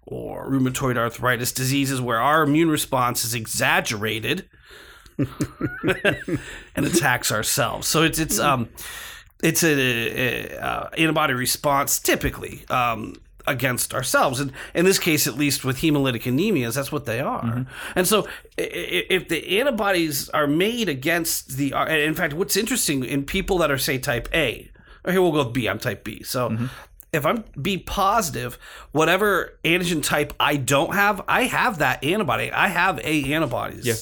[0.06, 4.50] or rheumatoid arthritis diseases, where our immune response is exaggerated
[5.18, 7.88] and attacks ourselves.
[7.88, 8.70] So it's it's um
[9.44, 13.16] it's a, a, uh antibody response typically um,
[13.48, 17.44] against ourselves, and in this case, at least with hemolytic anemias, that's what they are.
[17.44, 17.64] Mm-hmm.
[17.96, 23.26] And so, if the antibodies are made against the, uh, in fact, what's interesting in
[23.26, 24.70] people that are say type A,
[25.04, 25.68] or here we'll go with B.
[25.68, 26.50] I'm type B, so.
[26.50, 26.66] Mm-hmm.
[27.12, 28.60] If I'm B positive,
[28.92, 32.52] whatever antigen type I don't have, I have that antibody.
[32.52, 33.84] I have A antibodies.
[33.84, 33.96] Yeah.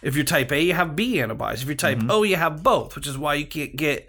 [0.00, 1.62] If you're type A, you have B antibodies.
[1.62, 2.12] If you're type mm-hmm.
[2.12, 4.08] O, you have both, which is why you can't get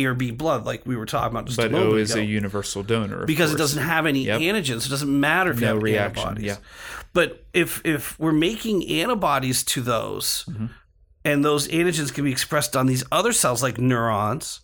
[0.00, 2.12] A or B blood, like we were talking about just a But moment O is
[2.12, 2.20] ago.
[2.20, 4.40] a universal donor of because it doesn't have any Yep.
[4.40, 4.86] antigens.
[4.86, 6.46] It doesn't matter if you No have reaction, antibodies.
[6.46, 6.56] yeah.
[7.12, 10.66] But if if we're making antibodies to those, Mm-hmm.
[11.24, 14.60] and those antigens can be expressed on these other cells like neurons,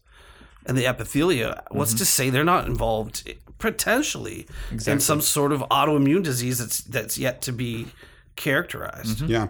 [0.66, 1.98] and the epithelia, what's mm-hmm.
[1.98, 4.46] to say they're not involved eh, potentially
[4.86, 7.86] in some sort of autoimmune disease that's that's yet to be
[8.36, 9.18] characterized?
[9.18, 9.30] Mm-hmm.
[9.30, 9.46] Yeah,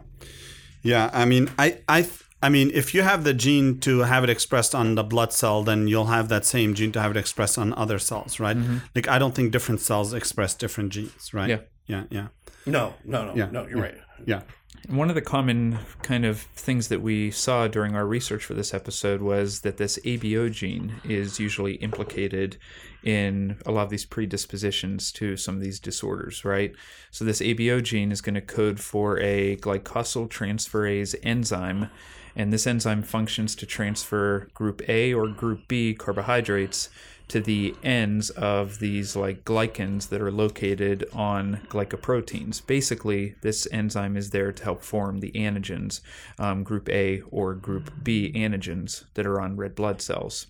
[0.82, 1.10] yeah.
[1.12, 2.06] I mean, I, I,
[2.40, 5.64] I mean, if you have the gene to have it expressed on the blood cell,
[5.64, 8.56] then you'll have that same gene to have it expressed on other cells, right?
[8.56, 8.78] Mm-hmm.
[8.94, 11.48] Like, I don't think different cells express different genes, right?
[11.48, 11.60] Yeah.
[11.86, 12.28] yeah, yeah,
[12.64, 13.66] No, no, no, Yeah, no.
[13.66, 13.96] You're right.
[14.24, 14.42] yeah.
[14.88, 18.72] One of the common kind of things that we saw during our research for this
[18.72, 22.56] episode was that this ABO gene is usually implicated
[23.02, 26.72] in a lot of these predispositions to some of these disorders, right?
[27.10, 31.90] So, this ABO gene is going to code for a glycosyltransferase enzyme,
[32.38, 36.88] and this enzyme functions to transfer group A or group B carbohydrates
[37.26, 42.64] to the ends of these like glycans that are located on glycoproteins.
[42.66, 46.00] Basically, this enzyme is there to help form the antigens,
[46.38, 50.46] um, group A or group B antigens that are on red blood cells.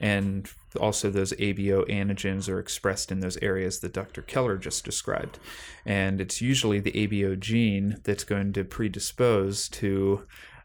[0.00, 0.48] And
[0.80, 4.22] also, those ABO antigens are expressed in those areas that Dr.
[4.22, 5.38] Keller just described.
[5.84, 10.22] And it's usually the ABO gene that's going to predispose to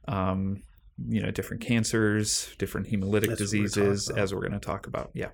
[0.07, 0.63] um,
[1.07, 4.87] you know different cancers different hemolytic That's what we're diseases as we're going to talk
[4.87, 5.29] about yeah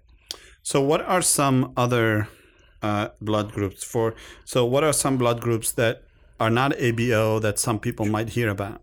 [0.63, 2.27] So, what are some other
[2.81, 4.13] uh, blood groups for?
[4.45, 6.03] So, what are some blood groups that
[6.39, 8.81] are not ABO that some people might hear about?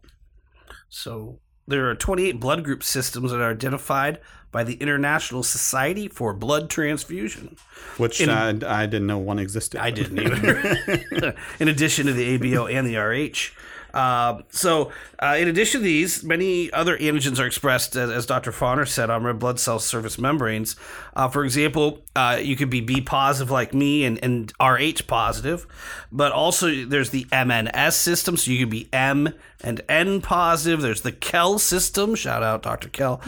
[0.89, 4.21] So there are 28 blood group systems that are identified
[4.53, 7.57] by the International Society for Blood Transfusion.
[7.97, 9.81] Which In- I, I didn't know one existed.
[9.81, 11.35] I didn't either.
[11.61, 13.53] in addition to the ABO and the RH.
[13.95, 18.51] Uh, so, uh, in addition to these, many other antigens are expressed, as, as Dr.
[18.51, 20.75] Fauner said, on red blood cell surface membranes.
[21.15, 25.67] Uh, for example, uh, you could be B positive like me and, and RH positive,
[26.11, 30.83] but also there's the MNS system, so you could be M and N positive.
[30.83, 32.17] There's the Kell system.
[32.17, 32.89] Shout out Dr.
[32.89, 33.21] Kell.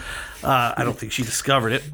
[0.42, 1.84] Uh, I don't think she discovered it.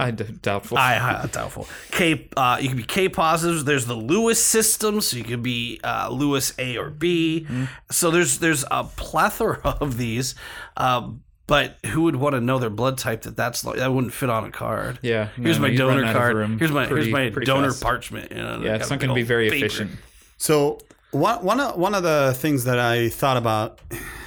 [0.00, 1.66] I d- doubtful I, I doubtful.
[1.90, 3.64] K, uh, you can be K positives.
[3.64, 7.46] There's the Lewis system, so you could be uh, Lewis A or B.
[7.90, 10.34] So there's there's a plethora of these.
[10.76, 13.22] Um, but who would want to know their blood type?
[13.22, 14.98] That that's like, that wouldn't fit on a card.
[15.02, 16.36] Yeah, no, Here's my donor card.
[16.60, 17.82] Here's my pretty- here's my donor fast.
[17.82, 18.30] parchment.
[18.30, 19.66] You know, yeah got it's not going to be very paper.
[19.66, 19.90] efficient
[20.38, 20.78] So
[21.10, 23.80] one one of, one of the things that I thought about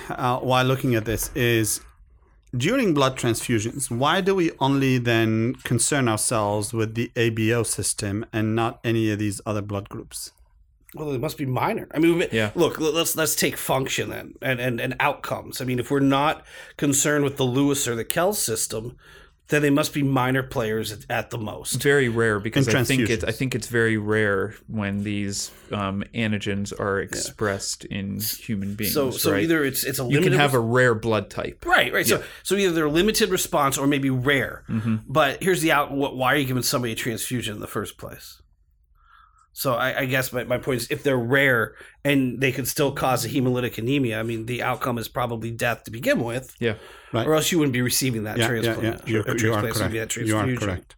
[0.10, 1.80] uh, while looking at this is
[2.56, 8.56] during blood transfusions, why do we only then concern ourselves with the ABO system and
[8.56, 10.32] not any of these other blood groups?
[10.96, 11.88] Well, it must be minor.
[11.94, 12.52] I mean, Yeah.
[12.54, 15.60] look, let's let's take function then and, and and outcomes.
[15.60, 16.46] I mean, if we're not
[16.78, 18.96] concerned with the Lewis or the Kell system,
[19.50, 21.76] then they must be minor players at, at the most.
[21.76, 26.04] It's very rare because I think it I think it's very rare when these um,
[26.14, 28.94] antigens are expressed in human beings.
[28.94, 29.44] So so right?
[29.44, 31.66] either it's it's a you can have a rare blood type.
[31.66, 32.08] right right.
[32.08, 34.64] So so either they're limited response or maybe rare.
[34.70, 34.96] Mm-hmm.
[35.08, 35.92] But here's the out.
[35.92, 38.42] What, why are you giving somebody a transfusion in the first place?
[39.56, 42.92] So I, I guess my, my point is, if they're rare and they could still
[42.92, 46.56] cause a hemolytic anemia, I mean, the outcome is probably death to begin with.
[46.60, 46.76] Yeah,
[47.12, 47.28] Right.
[47.28, 49.02] or else you wouldn't be receiving that Yeah, yeah, transplant.
[49.08, 49.14] yeah.
[49.14, 50.16] You, or you are correct.
[50.18, 50.96] You are correct.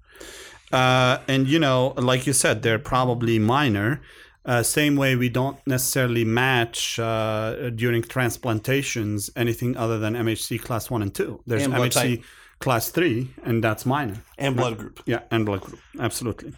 [0.72, 4.02] Uh, and you know, like you said, they're probably minor.
[4.46, 10.90] Uh, same way we don't necessarily match uh, during transplantations anything other than MHC class
[10.90, 11.42] one and two.
[11.48, 12.24] There's And MHC type.
[12.60, 14.18] class three, and that's minor.
[14.38, 15.02] And blood group.
[15.06, 16.54] Yeah, and blood group, absolutely.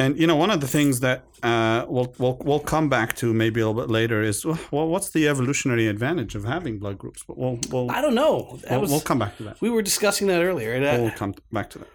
[0.00, 3.34] And you know, one of the things that uh, we'll, we'll we'll come back to
[3.34, 7.24] maybe a little bit later is well, what's the evolutionary advantage of having blood groups?
[7.26, 8.58] But we'll we'll, I don't know.
[8.70, 9.60] We'll, was, we'll come back to that.
[9.60, 10.72] we were discussing that earlier.
[10.72, 11.88] And I- We'll come back to that.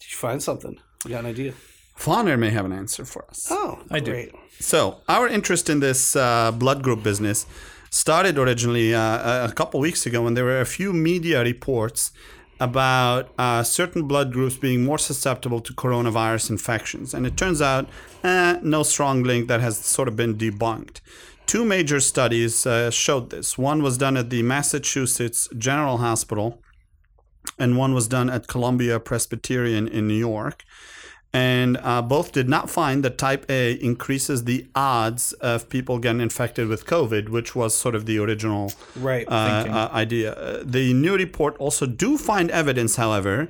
[0.00, 0.78] did you find something?
[1.04, 1.52] You got an idea?
[1.98, 3.48] Fauner may have an answer for us.
[3.50, 4.30] Oh, I do.
[4.60, 7.44] So, our interest in this uh, blood group business
[7.90, 12.12] started originally uh, a couple weeks ago when there were a few media reports
[12.60, 17.14] about uh, certain blood groups being more susceptible to coronavirus infections.
[17.14, 17.88] And it turns out,
[18.24, 21.00] eh, no strong link that has sort of been debunked.
[21.46, 23.56] Two major studies uh, showed this.
[23.56, 26.60] One was done at the Massachusetts General Hospital,
[27.58, 30.64] and one was done at Columbia Presbyterian in New York
[31.32, 36.20] and uh, both did not find that type A increases the odds of people getting
[36.22, 39.26] infected with COVID, which was sort of the original Right.
[39.28, 40.32] uh, uh, idea.
[40.32, 43.48] Uh, the new report also do find evidence, however,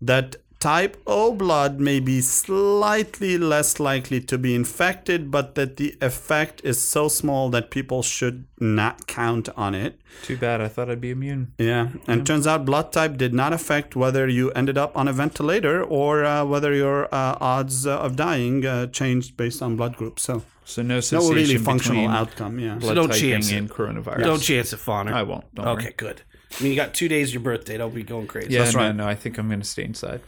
[0.00, 5.90] that type O blood may be slightly less likely to be infected, but that the
[6.00, 9.92] effect is so small that people should not count on it.
[10.28, 10.60] too bad.
[10.60, 11.42] I thought I'd be immune.
[11.58, 15.12] Yeah, and turns out blood type did not affect whether you ended up on a
[15.12, 19.94] ventilator or uh, whether your uh, odds uh, of dying uh, changed based on blood
[20.00, 20.16] group.
[20.20, 20.34] So
[20.64, 22.54] So no no association really functional outcome.
[22.66, 22.76] Yeah.
[22.82, 23.56] blood don't typing chance it.
[23.58, 24.24] and coronavirus.
[24.30, 25.12] Don't chance it, Fauner.
[25.20, 25.46] I won't.
[25.54, 25.94] Don't Okay, worry.
[26.04, 26.18] good.
[26.58, 27.78] I mean, you got two days of your birthday.
[27.78, 28.52] Don't be going crazy.
[28.52, 28.94] Yeah, That's no, right.
[28.94, 30.20] no, I think I'm going to stay inside.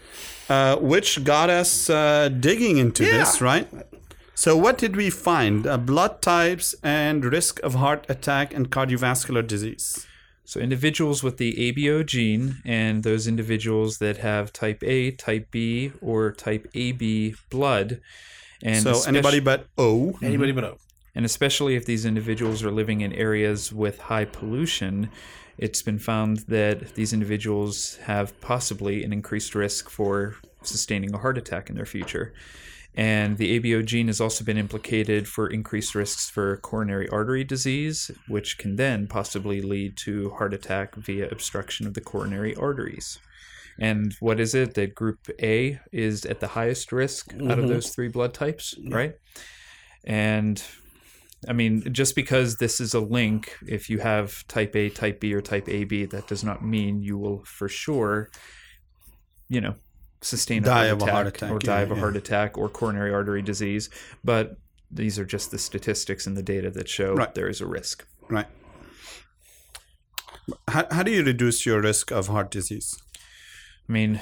[0.49, 3.19] uh, which got us uh, digging into Yeah.
[3.19, 3.69] this, right?
[4.35, 5.67] So, what did we find?
[5.67, 10.07] Uh, blood types and risk of heart attack and cardiovascular disease.
[10.47, 15.93] So individuals with the ABO gene and those individuals that have type A, type B,
[16.03, 18.01] or type AB blood,
[18.63, 20.19] and so, espec- anybody but O.
[20.23, 20.77] Anybody but O.
[21.15, 25.09] and especially if these individuals are living in areas with high pollution,
[25.59, 31.39] it's been found that these individuals have possibly an increased risk for sustaining a heart
[31.39, 32.33] attack in their future.
[32.97, 38.11] And the ABO gene has also been implicated for increased risks for coronary artery disease,
[38.29, 43.19] which can then possibly lead to heart attack via obstruction of the coronary arteries.
[43.81, 47.67] And what is it that group A is at the highest risk out of mm-hmm.
[47.67, 49.15] those three blood types, right?
[50.05, 50.63] And
[51.49, 55.35] I mean, just because this is a link, if you have type A, type B,
[55.35, 58.31] or type AB, that does not mean you will for sure,
[59.49, 59.75] you know,
[60.21, 62.01] sustain a, Die heart, of a attack heart attack, or die of a yeah.
[62.01, 63.91] heart attack or coronary artery disease.
[64.23, 64.57] But
[64.91, 67.35] these are just the statistics and the data that show Right.
[67.35, 68.07] there is a risk.
[68.29, 68.47] Right.
[70.69, 72.97] How, how do you reduce your risk of heart disease?
[73.89, 74.21] I mean,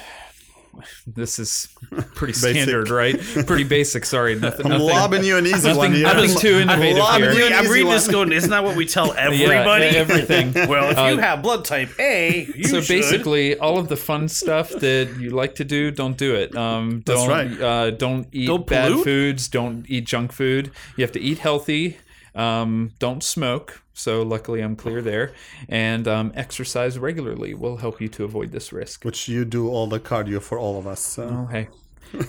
[1.07, 1.67] this is
[2.15, 3.19] pretty standard, right?
[3.45, 4.05] Pretty basic.
[4.05, 4.65] Sorry, nothing.
[4.65, 6.03] I'm nothing lobbing you an easy nothing- one here.
[6.03, 7.49] nothing too innovative lobbing here.
[7.49, 7.95] you I'm reading one.
[7.95, 9.85] this going, isn't that what we tell Yeah, everybody?
[9.85, 10.53] everything.
[10.67, 12.87] well, if you Uh, have blood type A, you so should.
[12.87, 16.55] basically, all of the fun stuff that you like to do, don't do it.
[16.55, 17.61] Um, That's don't right.
[17.61, 19.03] uh, don't eat Don't bad pollute?
[19.03, 19.47] foods.
[19.47, 20.71] Don't eat junk food.
[20.97, 21.97] You have to eat healthy.
[22.35, 23.81] Um, don't smoke.
[23.93, 25.33] So luckily, I'm clear there.
[25.69, 29.05] And um, exercise regularly will help you to avoid this risk.
[29.05, 30.99] Which you do all the cardio for all of us.
[30.99, 31.23] So.
[31.23, 31.67] Oh, hey.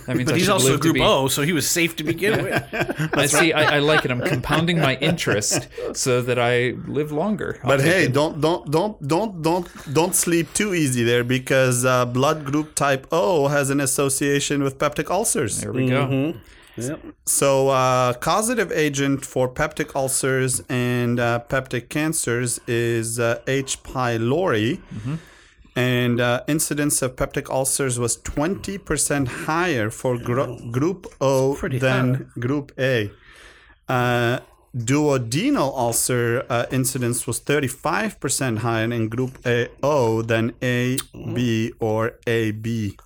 [0.06, 2.42] That means but I he's also group be- O, so he was safe to begin
[2.42, 3.10] with.
[3.12, 3.52] I see.
[3.52, 4.10] I, I like it.
[4.10, 7.60] I'm compounding my interest so that I live longer.
[7.62, 8.14] I'll But hey, it.
[8.14, 13.06] don't don't don't don't don't don't sleep too easy there because uh, blood group type
[13.12, 15.60] O has an association with peptic ulcers.
[15.60, 16.32] there we go.
[16.76, 17.00] Yep.
[17.26, 23.82] So, uh, causative agent for peptic ulcers and uh, peptic cancers is uh, H.
[23.82, 24.80] pylori.
[25.76, 32.72] And uh, incidence of peptic ulcers was 20% higher for gro- group O than group
[32.78, 33.10] A.
[33.88, 34.38] Uh,
[34.76, 40.96] duodenal ulcer uh, incidence was 35% higher in group A O than A,
[41.34, 42.96] B, or AB.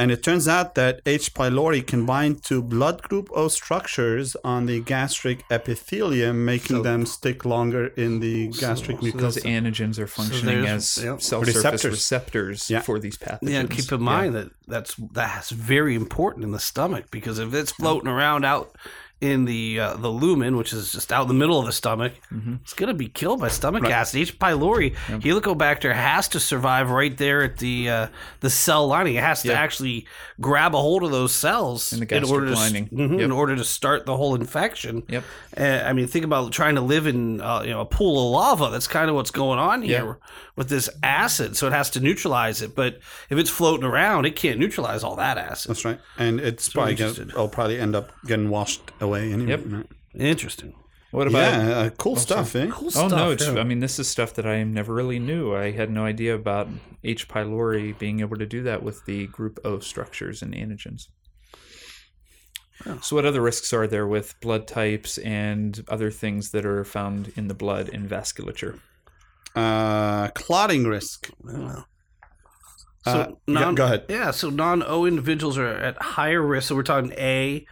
[0.00, 1.34] And it turns out that H.
[1.34, 7.44] pylori can bind to blood group O structures on the gastric epithelium, making them stick
[7.44, 9.42] longer in the gastric Those mucosa.
[9.42, 11.20] antigens are functioning there's- as yep.
[11.22, 11.90] cell surface Receptors.
[11.92, 12.80] receptors Yeah.
[12.80, 13.50] for these pathogens.
[13.50, 17.72] Yeah, keep in mind that that's that's very important in the stomach because if it's
[17.72, 18.74] floating around out
[19.20, 22.14] in the uh, the lumen, which is just out in the middle of the stomach,
[22.62, 24.20] it's gonna be killed by stomach acid.
[24.20, 24.38] H.
[24.38, 28.06] pylori, Helicobacter has to survive right there at the uh,
[28.40, 29.16] the cell lining.
[29.16, 29.60] It has to Yeah.
[29.60, 30.06] actually
[30.40, 32.54] grab a hold of those cells In the gastric order to.
[32.56, 33.20] Mhm, Yep.
[33.20, 35.02] in order to start the whole infection.
[35.08, 35.24] Yep.
[35.56, 38.32] Uh, I mean, think about trying to live in uh, you know a pool of
[38.32, 38.70] lava.
[38.72, 40.28] That's kind of what's going on here Yeah.
[40.56, 41.56] with this acid.
[41.58, 42.74] So it has to neutralize it.
[42.74, 45.68] But if it's floating around, it can't neutralize all that acid.
[45.70, 46.00] That's right.
[46.18, 49.50] And it's probably gonna, it'll probably end up getting washed away anyway.
[49.50, 49.60] Yep.
[49.66, 49.86] right?
[50.14, 50.74] Interesting.
[51.10, 51.38] What about?
[51.52, 52.68] Yeah, uh, cool stuff, eh?
[52.70, 53.10] Cool Oh stuff.
[53.10, 53.30] no!
[53.32, 53.58] It's, yeah.
[53.58, 55.54] I mean, this is stuff that I never really knew.
[55.54, 56.68] I had no idea about
[57.02, 57.26] H.
[57.28, 61.08] pylori being able to do that with the group O structures and antigens.
[63.02, 67.32] So, what other risks are there with blood types and other things that are found
[67.36, 68.78] in the blood and vasculature?
[69.54, 71.28] Uh, clotting risk.
[73.04, 74.04] So Uh, yeah, non, go ahead.
[74.08, 76.68] Yeah, so non-O individuals are at higher risk.
[76.68, 77.66] So we're talking A,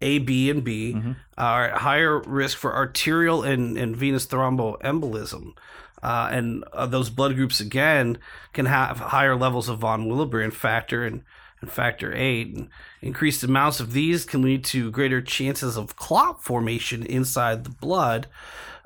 [0.00, 1.12] A, B, and B Mm-hmm.
[1.38, 5.54] are at higher risk for arterial and, and venous thromboembolism.
[6.02, 8.18] Uh, and uh, those blood groups again
[8.52, 11.22] can have higher levels of von Willebrand factor and,
[11.62, 12.54] and factor eight.
[12.54, 12.68] And
[13.00, 18.26] increased amounts of these can lead to greater chances of clot formation inside the blood.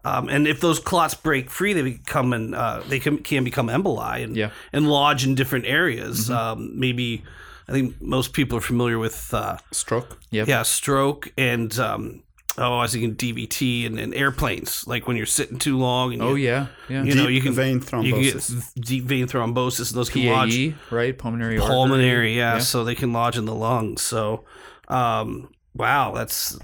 [0.04, 3.66] Um, and if those clots break free, they become an, uh, they can, can become
[3.66, 4.50] emboli and, Yeah.
[4.72, 6.30] and lodge in different areas.
[6.30, 7.24] Um, maybe
[7.68, 10.18] I think most people are familiar with uh, Stroke.
[10.30, 10.48] Yep.
[10.48, 12.22] yeah stroke and um,
[12.56, 16.12] oh I was thinking DVT and, and airplanes like when you're sitting too long.
[16.14, 17.02] And Oh yeah, yeah.
[17.04, 18.74] you know you can vein you can get thrombosis.
[18.74, 21.16] deep vein thrombosis and those can lodge right?
[21.16, 21.68] Pulmonary artery.
[21.74, 22.36] pulmonary.
[22.36, 24.00] Yeah, so they can lodge in the lungs.
[24.02, 24.44] So
[24.88, 26.58] um, wow, that's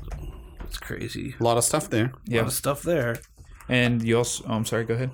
[0.61, 1.35] that's crazy.
[1.39, 2.07] A lot of stuff there.
[2.07, 3.17] A lot Yeah, of stuff there.
[3.69, 4.45] and you also.
[4.49, 4.85] Oh, I'm sorry.
[4.85, 5.11] Go ahead.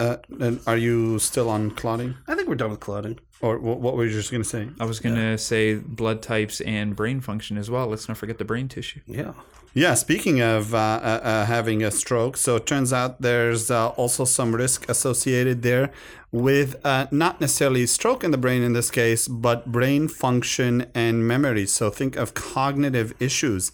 [0.00, 2.16] Uh, and are you still on clotting?
[2.26, 3.18] I think we're done with clotting.
[3.42, 4.68] Or what were you just going to say?
[4.78, 7.88] I was going to say blood types and brain function as well.
[7.88, 9.00] Let's not forget the brain tissue.
[9.06, 9.32] Yeah.
[9.74, 13.88] Yeah, speaking of uh, uh, uh, having a stroke, so it turns out there's uh,
[13.88, 15.90] also some risk associated there
[16.30, 21.26] with uh, not necessarily stroke in the brain in this case, but brain function and
[21.26, 21.66] memory.
[21.66, 23.72] So think of cognitive issues.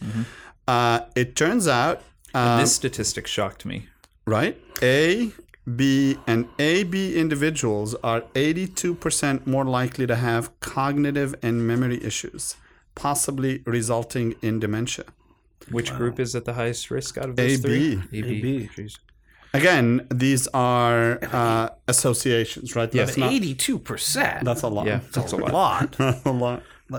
[0.69, 2.03] Uh, it turns out,
[2.33, 3.89] uh, this statistic shocked me.
[4.25, 5.33] right, A,
[5.77, 12.57] B, and AB individuals are 82% more likely to have cognitive and memory issues,
[12.95, 15.05] possibly resulting in dementia.
[15.71, 17.97] Which group is at the highest risk out of those AB.
[18.07, 18.21] three?
[18.21, 18.71] AB.
[18.75, 18.99] Jeez.
[19.55, 22.93] Again, these are uh, associations, right?
[22.95, 23.05] Yeah.
[23.05, 23.33] That's not.
[23.33, 24.45] Eighty-two percent.
[24.45, 24.87] That's a lot.
[24.87, 25.53] Yeah, that's a lot.
[25.53, 25.97] lot.
[26.27, 26.63] A lot.
[26.91, 26.97] I,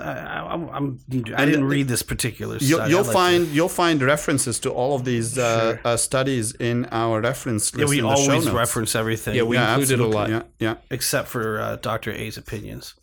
[0.54, 1.00] I'm, I'm,
[1.36, 2.58] I didn't read this particular.
[2.58, 2.92] You, study.
[2.92, 6.52] you'll I'd like to- find you'll find references to all of these uh, uh, studies
[6.54, 7.76] in our reference list.
[7.76, 7.90] Yeah, list.
[7.90, 8.56] we in the show always notes.
[8.56, 9.36] reference everything.
[9.36, 10.30] Yeah, we Yeah, included a lot.
[10.30, 10.76] Yeah, yeah.
[10.92, 12.94] except for uh, Doctor A's opinions.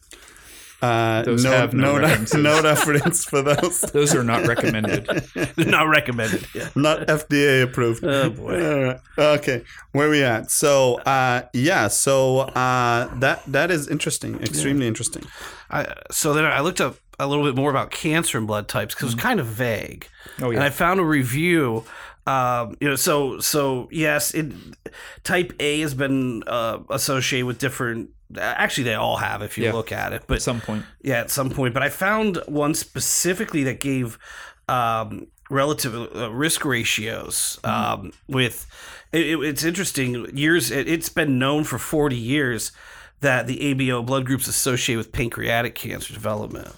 [0.82, 3.80] Uh, Those no, have no no, no reference for those.
[3.92, 5.06] Those are not recommended.
[5.34, 6.46] They're not recommended.
[6.54, 6.68] Yeah.
[6.74, 8.04] Not FDA approved.
[8.04, 8.72] Oh, boy.
[8.72, 9.00] All right.
[9.18, 10.50] Okay, where we at?
[10.50, 15.24] So, uh, yeah, so uh, that that is interesting, extremely interesting.
[15.70, 18.94] I, so then I looked up a little bit more about cancer and blood types
[18.94, 20.08] because it was kind of vague.
[20.40, 20.56] Oh, yeah.
[20.56, 21.84] And I found a review.
[22.26, 24.52] Um, you know, so so yes, it,
[25.22, 28.10] type A has been uh, associated with different.
[28.38, 29.72] Actually, they all have if you Yeah.
[29.72, 30.24] look at it.
[30.26, 30.84] But At some point.
[31.02, 31.74] yeah, at some point.
[31.74, 34.18] But I found one specifically that gave
[34.68, 38.66] um, relative uh, risk ratios um, with.
[39.12, 40.36] It, it- it's interesting.
[40.36, 40.70] Years.
[40.70, 42.72] It, it's been known for forty years
[43.20, 46.68] that the ABO blood groups associated with pancreatic cancer development.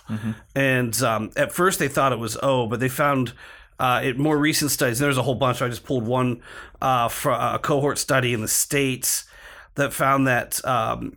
[0.54, 3.32] And um, at first they thought it was O, but they found.
[3.80, 5.62] Uh, in more recent studies, there's a whole bunch.
[5.62, 6.42] I just pulled one
[6.82, 9.24] uh, from a cohort study in the states
[9.76, 11.16] that found that um,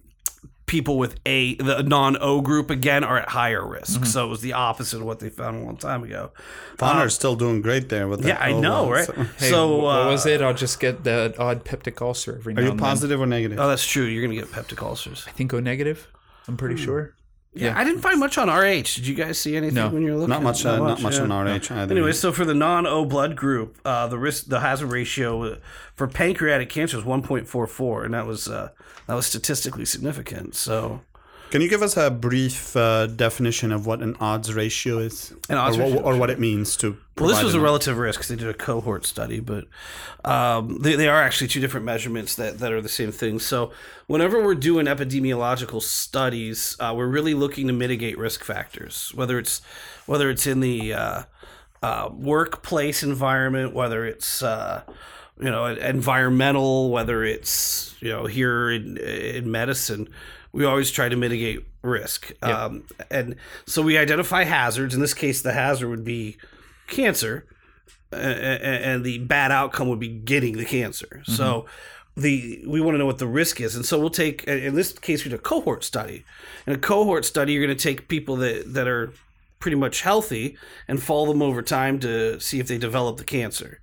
[0.72, 4.06] people with a the non O group again are at higher risk.
[4.06, 6.32] So it was the opposite of what they found a long time ago.
[6.78, 8.28] Fauner's still doing great there with that.
[8.30, 9.06] Yeah, I O know, one, right?
[9.06, 10.42] so- Hey, so what uh, was it?
[10.42, 12.84] I'll just get the odd peptic ulcer every now Are you and then.
[12.86, 13.60] positive or negative?
[13.60, 14.06] Oh, that's true.
[14.06, 15.26] You're gonna get peptic ulcers.
[15.28, 16.08] I think O negative.
[16.48, 16.86] I'm pretty Hmm.
[16.86, 17.14] sure.
[17.54, 18.96] Yeah, I didn't find much on RH.
[18.96, 19.90] Did you guys see anything No.
[19.90, 20.30] when you were looking?
[20.30, 20.66] not much.
[20.66, 21.24] Uh, not much yeah.
[21.24, 21.94] on RH either.
[21.94, 25.56] Anyway, so for the non-O blood group, uh, the risk, the hazard ratio uh,
[25.94, 28.70] for pancreatic cancer is 1.44, and that was uh,
[29.08, 30.56] that was statistically significant.
[30.56, 31.02] So
[31.52, 35.58] Can you give us a brief uh, definition of what an odds ratio is, An
[35.58, 36.98] odds or, what- ratio, or what it means to?
[37.18, 39.66] Well, this was a relative risk because they did a cohort study, but
[40.24, 43.38] um, they, they are actually two different measurements that, that are the same thing.
[43.38, 43.74] So,
[44.08, 49.62] whenever we're doing epidemiological studies, uh, we're really looking to mitigate risk factors, whether it's
[50.08, 51.24] whether it's in the uh,
[51.84, 54.82] uh, workplace environment, whether it's uh,
[55.38, 60.08] you know environmental, whether it's you know here in in medicine.
[60.54, 63.36] We always try to mitigate risk, um, and
[63.66, 64.94] so we identify hazards.
[64.94, 66.38] In this case, the hazard would be
[66.88, 67.46] cancer,
[68.12, 71.24] and the bad outcome would be getting the cancer.
[71.26, 71.66] So
[72.18, 74.92] the we want to know what the risk is, and so we'll take in this
[74.92, 76.26] case we did a cohort study.
[76.68, 79.14] In a cohort study, you're going to take people that that are
[79.60, 83.80] pretty much healthy and follow them over time to see if they develop the cancer.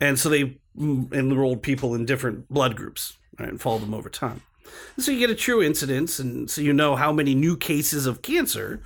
[0.00, 4.42] And so they enrolled people in different blood groups right, and followed them over time.
[4.98, 8.22] So you get a true incidence, and so you know how many new cases of
[8.22, 8.80] cancer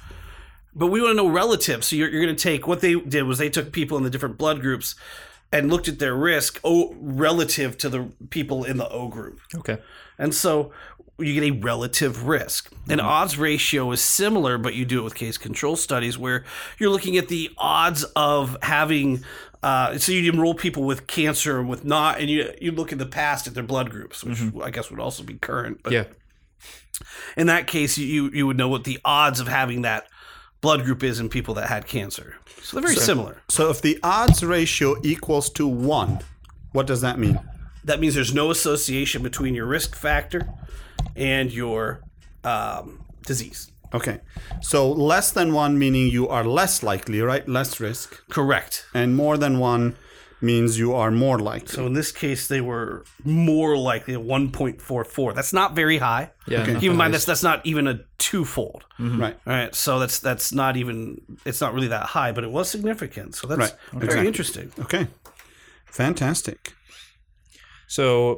[0.74, 1.84] but we want to know relative.
[1.84, 4.10] So you're, you're going to take what they did was they took people in the
[4.10, 4.94] different blood groups
[5.52, 9.40] and looked at their risk o, relative to the people in the O group.
[9.54, 9.78] Okay.
[10.18, 10.72] And so
[11.18, 12.72] you get a relative risk.
[12.88, 13.06] An mm-hmm.
[13.06, 16.44] odds ratio is similar, but you do it with case control studies where
[16.78, 19.24] you're looking at the odds of having.
[19.62, 22.98] Uh, so you enroll people with cancer and with not, and you you look in
[22.98, 25.80] the past at their blood groups, which I guess would also be current.
[25.82, 26.04] But Yeah.
[27.36, 30.06] in that case, you you would know what the odds of having that
[30.60, 32.36] blood group is in people that had cancer.
[32.62, 33.42] So they're very similar.
[33.48, 36.20] So if the odds ratio equals to one,
[36.72, 37.40] what does that mean?
[37.84, 40.48] That means there's no association between your risk factor
[41.16, 42.02] and your
[42.44, 43.71] um, disease.
[43.94, 44.20] Okay,
[44.62, 47.46] so less than one meaning you are less likely, right?
[47.48, 48.86] Less risk, Correct.
[48.94, 49.96] and more than one
[50.40, 51.68] means you are more likely.
[51.68, 55.34] So in this case, they were more likely at 1.44.
[55.36, 56.32] That's not very high.
[56.48, 56.62] Yeah.
[56.62, 56.74] Okay.
[56.80, 58.84] Keep in mind that's that's not even a twofold.
[58.98, 59.20] Mm-hmm.
[59.22, 59.36] right.
[59.46, 62.68] All right, so that's that's not even it's not really that high, but it was
[62.68, 63.34] significant.
[63.36, 63.74] So that's Right.
[63.92, 64.26] very Exactly.
[64.26, 64.72] interesting.
[64.80, 65.06] Okay.
[65.86, 66.72] Fantastic.
[67.92, 68.36] So,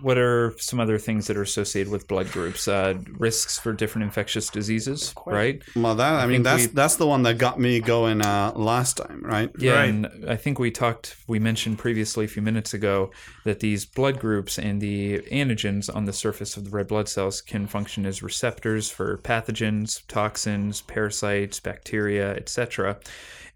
[0.00, 2.66] what are some other things that are associated with blood groups?
[2.66, 5.62] Uh, risks for different infectious diseases, right?
[5.76, 8.96] Well, that I, mean that's we- that's the one that got me going uh, last
[8.96, 9.50] time, right?
[9.56, 9.88] Yeah, Right.
[9.88, 13.12] and I think we talked, we mentioned previously a few minutes ago
[13.44, 17.40] that these blood groups and the antigens on the surface of the red blood cells
[17.40, 22.98] can function as receptors for pathogens, toxins, parasites, bacteria, etc.,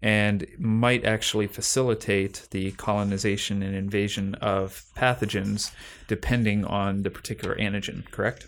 [0.01, 5.71] and might actually facilitate the colonization and invasion of pathogens
[6.07, 8.47] depending on the particular antigen, correct?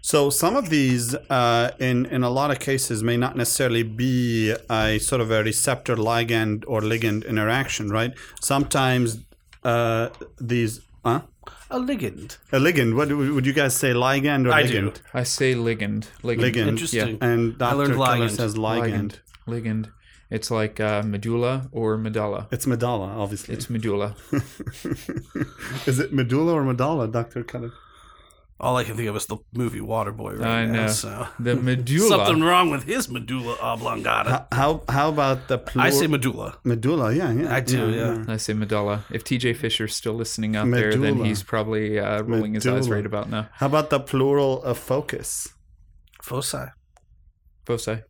[0.00, 4.54] So some of these, uh, in in a lot of cases, may not necessarily be
[4.70, 8.12] a sort of a receptor ligand or ligand interaction, right?
[8.40, 9.18] Sometimes
[9.64, 10.08] uh,
[10.40, 11.22] these, huh?
[11.70, 12.38] A ligand.
[12.52, 12.96] A ligand.
[12.96, 14.90] What would would you guys say, ligand or I do.
[14.90, 15.00] ligand?
[15.12, 16.06] I say ligand.
[16.22, 16.40] Ligand.
[16.40, 16.68] Ligand.
[16.68, 17.18] Interesting.
[17.20, 17.76] And Dr.
[17.76, 18.36] learned Keller ligand.
[18.36, 19.18] says ligand.
[19.46, 19.84] Ligand.
[19.86, 19.90] Ligand.
[20.30, 22.46] It's like uh, medulla or medulla.
[22.52, 23.54] It's medulla, obviously.
[23.54, 24.14] It's medulla.
[25.86, 27.42] Is it medulla or medulla, Dr.
[27.42, 27.72] Keller?
[28.60, 30.72] All I can think of is the movie Waterboy right I now.
[30.72, 30.86] know.
[30.88, 31.26] So.
[31.38, 32.08] The medulla.
[32.26, 34.46] Something wrong with his medulla oblongata.
[34.52, 35.86] How how about the plural?
[35.86, 36.58] I say medulla.
[36.62, 37.12] medulla.
[37.14, 37.54] Yeah, yeah.
[37.54, 38.24] I do, yeah.
[38.28, 39.06] I say medulla.
[39.10, 43.06] If TJ Fisher's still listening out there, then he's probably uh, rolling his eyes right
[43.06, 43.48] about now.
[43.54, 45.48] How about the plural of focus?
[46.22, 46.66] Foci.
[47.64, 48.02] Foci.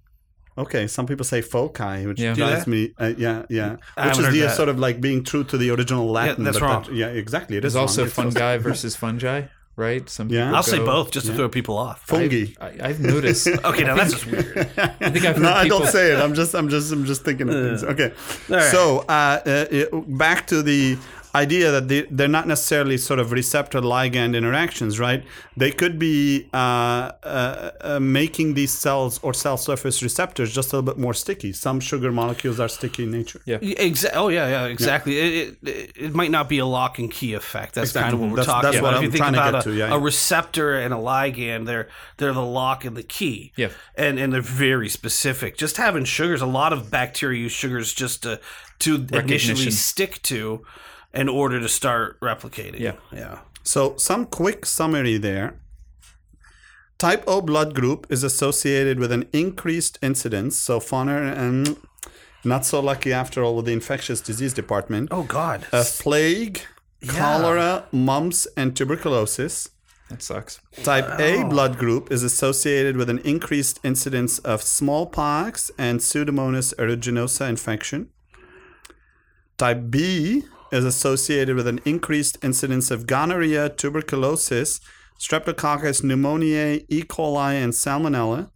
[0.64, 2.34] Okay, some people say foci, which Yeah.
[2.34, 2.92] Drives me.
[2.98, 3.76] Uh, yeah, yeah.
[3.96, 4.56] I Which is the that.
[4.56, 6.44] sort of like being true to the original Latin.
[6.44, 6.82] that's but wrong.
[6.84, 7.56] that- yeah, exactly.
[7.56, 8.06] It There's is also wrong.
[8.08, 9.42] It's fungi versus fungi,
[9.76, 10.08] right?
[10.16, 10.52] Some Yeah.
[10.54, 11.98] I'll say both just to throw people off.
[12.06, 12.46] fungi.
[12.60, 13.46] I, I've noticed.
[13.70, 14.56] Okay, now that's just weird.
[14.76, 16.18] I think I've heard no, I don't say it.
[16.18, 17.84] I'm just, I'm just, I'm just thinking of things.
[17.92, 18.12] Okay,
[18.48, 18.70] right.
[18.70, 20.98] so uh, uh, back to the
[21.34, 25.24] idea that they, they're not necessarily sort of receptor ligand interactions, right?
[25.56, 26.56] They could be uh,
[27.22, 31.52] uh, uh, making these cells or cell surface receptors just a little bit more sticky.
[31.52, 33.40] Some sugar molecules are sticky in nature.
[33.44, 33.58] Yeah.
[33.58, 35.18] Exa- oh yeah, yeah, exactly.
[35.18, 37.74] It, it it might not be a lock and key effect.
[37.74, 38.02] That's Exactly.
[38.10, 38.86] kind of what we're That's- talking that's about.
[38.86, 40.92] what if I'm you think trying to about get a, to, yeah, a receptor and
[40.94, 43.52] a ligand, they're they're the lock and the key.
[43.56, 43.68] Yeah.
[43.94, 45.56] and and they're very specific.
[45.56, 48.40] Just having sugars, a lot of bacteria use sugars just to
[48.80, 50.64] to initially stick to,
[51.14, 52.78] in order to start replicating.
[52.80, 52.96] Yeah.
[53.12, 53.38] yeah.
[53.62, 55.54] So, some quick summary there.
[56.98, 60.56] Type O blood group is associated with an increased incidence.
[60.56, 61.76] So, Fauner and
[62.44, 65.66] not so lucky after all with the infectious disease department Oh God.
[65.72, 66.60] of plague,
[67.02, 67.12] Yeah.
[67.12, 69.70] cholera, mumps, and tuberculosis.
[70.10, 70.60] That sucks.
[70.82, 77.48] Type A blood group is associated with an increased incidence of smallpox and Pseudomonas aeruginosa
[77.48, 78.08] infection.
[79.56, 84.80] Type B is associated with an increased incidence of gonorrhea, tuberculosis,
[85.18, 87.02] Streptococcus pneumoniae, E.
[87.02, 88.50] coli, and Salmonella.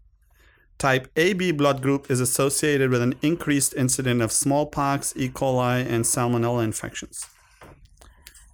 [0.78, 5.28] Type AB blood group is associated with an increased incidence of smallpox, E.
[5.28, 7.26] coli, and Salmonella infections.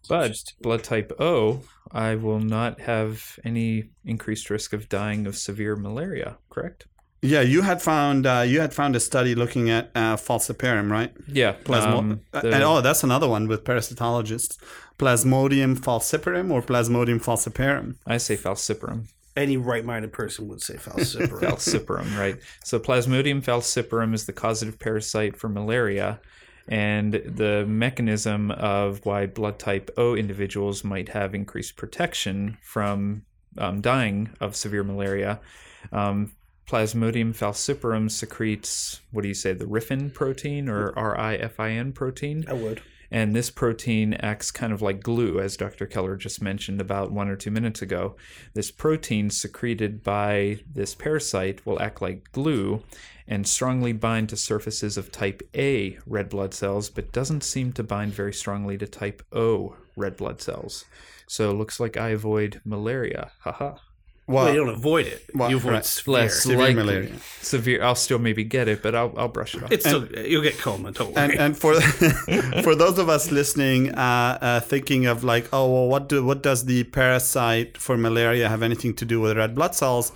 [0.08, 5.76] But blood type O, I will not have any increased risk of dying of severe
[5.76, 6.38] malaria.
[6.50, 6.86] Correct?
[7.22, 11.12] Yeah, you had found uh, you had found a study looking at uh, falciparum, right?
[11.28, 11.52] Yeah.
[11.64, 14.56] Plasmo- um, uh, the- and oh, that's another one with parasitologists.
[14.98, 17.96] Plasmodium falciparum or Plasmodium falciparum.
[18.06, 19.06] I say falciparum.
[19.36, 21.40] Any right-minded person would say falciparum.
[21.44, 22.36] falciparum, right?
[22.64, 26.20] So Plasmodium falciparum is the causative parasite for malaria,
[26.68, 33.22] and the mechanism of why blood type O individuals might have increased protection from
[33.58, 35.40] um, dying of severe malaria.
[35.92, 36.32] Um,
[36.70, 42.44] Plasmodium falciparum secretes what do you say the RIFIN protein or RIFIN protein?
[42.46, 42.80] I would.
[43.10, 45.86] And this protein acts kind of like glue, as Dr.
[45.86, 48.14] Keller just mentioned about one or two minutes ago.
[48.54, 52.84] This protein secreted by this parasite will act like glue
[53.26, 57.82] and strongly bind to surfaces of type A red blood cells, but doesn't seem to
[57.82, 60.84] bind very strongly to type O red blood cells.
[61.26, 63.32] So it looks like I avoid malaria.
[63.40, 63.78] Haha.
[64.30, 65.24] Well, Well, you don't avoid it.
[65.34, 65.84] Well, you avoid right.
[65.84, 66.14] severe.
[66.14, 66.74] Less Severe likely.
[66.74, 67.12] malaria.
[67.40, 67.82] Severe.
[67.82, 69.72] I'll still maybe get it, but I'll, I'll brush it off.
[69.72, 70.92] It's still, you'll get coma.
[70.92, 71.24] Don't worry.
[71.24, 71.74] and and for
[72.66, 76.42] for those of us listening, uh, uh, thinking of like, oh well, what do what
[76.42, 80.12] does the parasite for malaria have anything to do with red blood cells?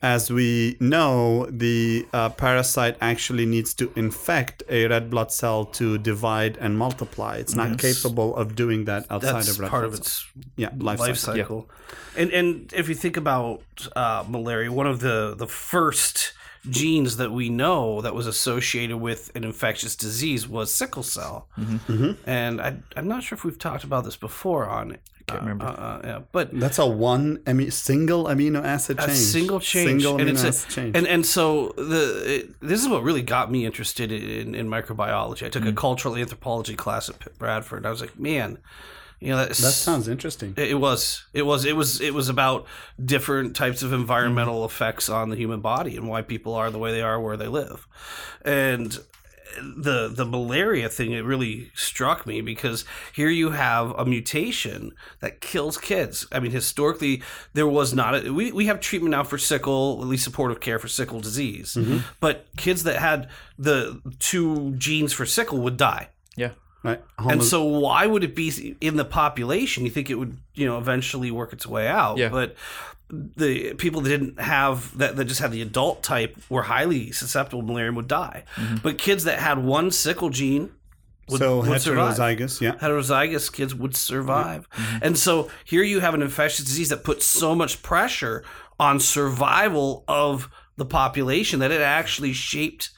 [0.00, 5.98] As we know, the uh, parasite actually needs to infect a red blood cell to
[5.98, 7.36] divide and multiply.
[7.36, 10.24] It's not capable of doing that outside That's of red part blood of its
[10.56, 11.66] yeah life, life cycle.
[11.66, 11.70] cycle.
[12.16, 13.62] And and if you think about
[13.96, 16.32] uh, malaria, one of the the first
[16.70, 21.48] genes that we know that was associated with an infectious disease was sickle cell.
[21.58, 22.12] Mm-hmm.
[22.28, 25.00] And I, I'm not sure if we've talked about this before on it.
[25.20, 25.66] I can't remember.
[25.66, 29.18] Uh, uh, yeah, but That's a one ami- single amino acid a change.
[29.18, 30.96] single change, Single and amino it's a- acid change.
[30.96, 35.44] and and so the it, this is what really got me interested in, in microbiology.
[35.44, 35.68] I took Mm.
[35.68, 38.56] a cultural anthropology class at Pitt Bradford, and I was like, man,
[39.20, 40.54] You know, that's, That sounds interesting.
[40.56, 41.24] It it was.
[41.32, 41.64] It was.
[41.64, 42.00] It was.
[42.00, 42.66] It was about
[43.04, 44.66] different types of environmental Mm-hmm.
[44.72, 47.48] effects on the human body and why people are the way they are where they
[47.48, 47.86] live,
[48.44, 48.98] and
[49.76, 51.12] the the malaria thing.
[51.12, 56.26] It really struck me because here you have a mutation that kills kids.
[56.30, 57.22] I mean, historically
[57.54, 58.14] there was not.
[58.26, 61.74] A, we we have treatment now for sickle, at least supportive care for sickle disease,
[61.74, 61.98] Mm-hmm.
[62.20, 66.10] but kids that had the two genes for sickle would die.
[66.82, 67.02] Right.
[67.18, 69.84] And so, why would it be in the population?
[69.84, 72.18] You think it would, you know, eventually work its way out.
[72.18, 72.28] Yeah.
[72.28, 72.54] But
[73.10, 77.62] the people that didn't have that, that just had the adult type, were highly susceptible
[77.62, 78.44] to malaria and would die.
[78.56, 78.76] Mm-hmm.
[78.82, 80.70] But kids that had one sickle gene
[81.28, 82.16] would, so would survive.
[82.16, 82.74] heterozygous, yeah.
[82.76, 84.68] Heterozygous kids would survive.
[84.70, 84.98] Mm-hmm.
[85.02, 88.44] And so here you have an infectious disease that puts so much pressure
[88.78, 92.90] on survival of the population that it actually shaped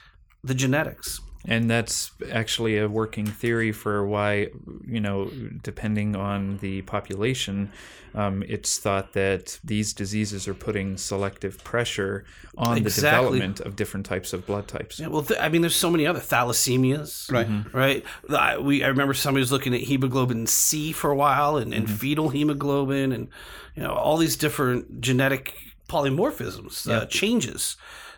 [0.45, 1.21] the genetics.
[1.47, 4.49] And that's actually a working theory for why,
[4.87, 5.31] you know,
[5.63, 7.73] depending on the population,
[8.15, 12.25] um, it's thought that these diseases are putting selective pressure
[12.59, 14.99] on the development of different types of blood types.
[14.99, 17.49] Yeah, well, th- I mean, there's so many other thalassemias, Right.
[17.73, 18.05] Right.
[18.29, 21.89] I, we I remember somebody was looking at hemoglobin C for a while, and, and
[21.89, 23.29] fetal hemoglobin, and
[23.77, 25.55] you know all these different genetic
[25.89, 27.77] polymorphisms, uh, changes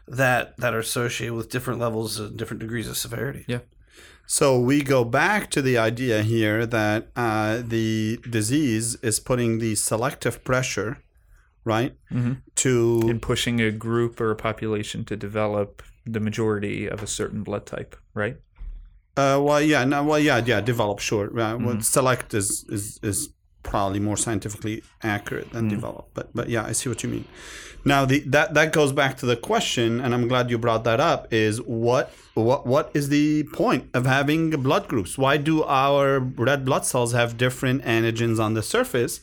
[0.09, 3.45] that that are associated with different levels and different degrees of severity.
[3.49, 3.61] Yeah.
[4.27, 9.75] So we go back to the idea here that uh, the disease is putting the
[9.75, 11.03] selective pressure,
[11.65, 11.95] right,
[12.57, 17.43] to And pushing a group or a population to develop the majority of a certain
[17.43, 18.37] blood type, right?
[19.17, 21.39] Uh, well, yeah, no, well, yeah, yeah, develop, sure.
[21.39, 23.29] Uh, well, select is, is is
[23.63, 25.71] probably more scientifically accurate than hmm.
[25.71, 27.25] developed, but but yeah, I see what you mean.
[27.85, 31.01] Now, the that that goes back to the question, and I'm glad you brought that
[31.01, 31.33] up.
[31.33, 35.19] Is what what what is the point of having blood groups?
[35.19, 39.21] Why do our red blood cells have different antigens on the surface?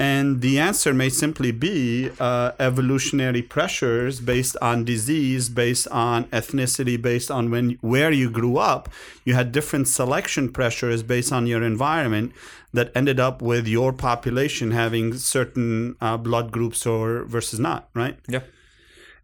[0.00, 7.00] And the answer may simply be uh, evolutionary pressures based on disease, based on ethnicity,
[7.00, 8.88] based on when where you grew up.
[9.26, 12.32] You had different selection pressures based on your environment
[12.72, 18.16] that ended up with your population having certain uh, blood groups or versus not, right?
[18.26, 18.40] Yeah.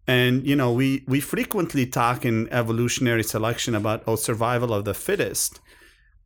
[0.07, 4.93] And you know, we we frequently talk in evolutionary selection about oh survival of the
[4.93, 5.59] fittest,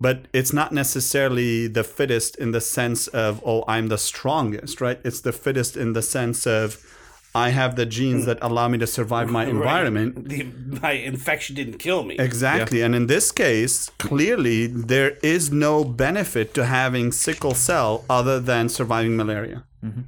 [0.01, 4.99] but it's not necessarily the fittest in the sense of oh I'm the strongest, right?
[5.05, 6.85] It's the fittest in the sense of
[7.33, 10.29] I have the genes that allow me to survive my environment.
[10.29, 10.45] The,
[10.83, 12.17] my infection didn't kill me.
[12.19, 12.81] Exactly.
[12.81, 18.69] And in this case, clearly there is no benefit to having sickle cell other than
[18.69, 19.65] surviving malaria.
[19.85, 20.01] Mm-hmm.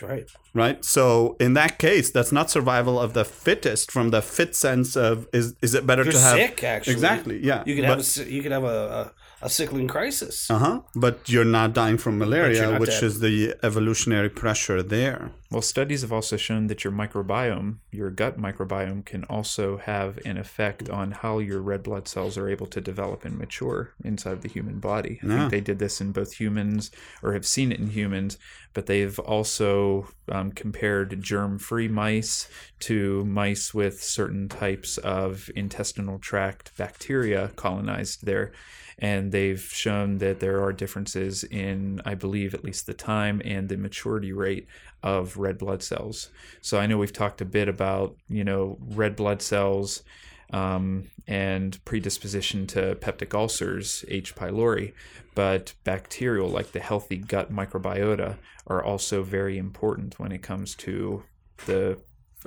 [0.00, 0.30] That's right.
[0.54, 0.84] right?
[0.84, 5.26] So in that case, that's not survival of the fittest from the fit sense of
[5.32, 6.92] is is it better You're to have sick, actually.
[6.92, 9.12] exactly yeah You could but, have a, you could have a, a,
[9.42, 10.50] a sickling crisis.
[10.50, 13.02] uh-huh but you're not dying from malaria which dead.
[13.02, 18.36] is the evolutionary pressure there Well, studies have also shown that your microbiome, your gut
[18.36, 22.80] microbiome, can also have an effect on how your red blood cells are able to
[22.80, 25.20] develop and mature inside the human body.
[25.22, 25.36] I Yeah.
[25.38, 26.90] think they did this in both humans
[27.22, 28.38] or have seen it in humans,
[28.74, 32.48] but they've also um, compared germ free mice
[32.88, 38.50] to mice with certain types of intestinal tract bacteria colonized there.
[38.98, 43.68] And they've shown that there are differences in, I believe, at least the time and
[43.68, 44.66] the maturity rate
[45.02, 46.30] of red blood cells.
[46.62, 50.02] So I know we've talked a bit about, you know, red blood cells
[50.50, 54.34] um, and predisposition to peptic ulcers, H.
[54.34, 54.92] pylori,
[55.34, 61.22] but bacterial, like the healthy gut microbiota, are also very important when it comes to
[61.66, 61.98] the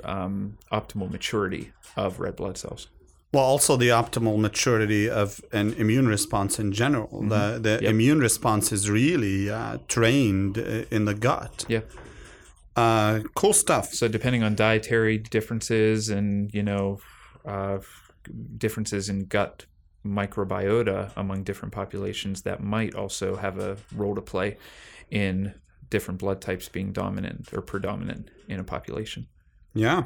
[0.02, 2.88] um, optimal maturity of red blood cells.
[3.32, 7.90] Well also the optimal maturity of an immune response in general the the Yep.
[7.90, 11.82] immune response is really uh, trained uh, in the gut Yeah.
[12.76, 16.98] uh, cool stuff So depending on dietary differences and you know
[17.46, 17.78] uh,
[18.58, 19.66] differences in gut
[20.04, 24.56] microbiota among different populations, that might also have a role to play
[25.10, 25.54] in
[25.90, 29.26] different blood types being dominant or predominant in a population.
[29.74, 30.04] Yeah.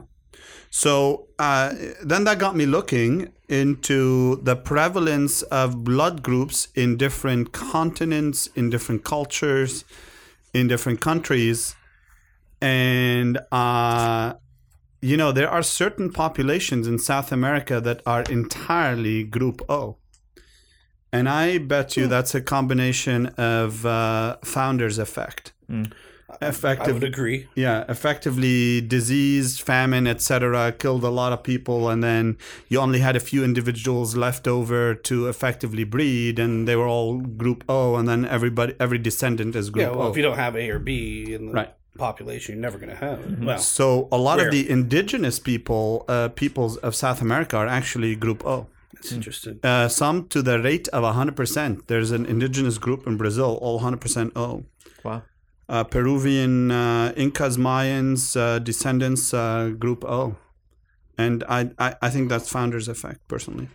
[0.71, 1.73] So uh,
[2.03, 8.71] then that got me looking into the prevalence of blood groups in different continents, in
[8.71, 9.85] different cultures,
[10.53, 11.77] in different countries.
[12.61, 14.35] And, uh,
[15.01, 19.99] you know, there are certain populations in South America that are entirely group O.
[21.13, 25.53] And I bet you that's a combination of uh, founder's effect.
[25.71, 25.93] I
[26.43, 27.49] effective would agree.
[27.55, 32.37] yeah effectively disease famine etc killed a lot of people and then
[32.69, 37.19] you only had a few individuals left over to effectively breed and they were all
[37.19, 40.37] group o and then everybody every descendant is group Yeah, well, o if you don't
[40.37, 41.73] have A or B in the Right.
[41.97, 43.39] population, you're never going to have it.
[43.39, 44.47] Well, so a lot Rare.
[44.49, 48.67] of the indigenous people uh, peoples of south america are actually group o
[48.99, 49.55] it's interesting.
[49.63, 54.33] uh, some to the rate of 100% there's an indigenous group in brazil all 100%
[54.37, 54.65] o
[55.05, 55.23] Wow.
[55.69, 60.37] Uh, Peruvian uh, Incas, Mayans, uh, descendants, uh, Group O,
[61.19, 63.69] and I, I I think that's founder's effect personally.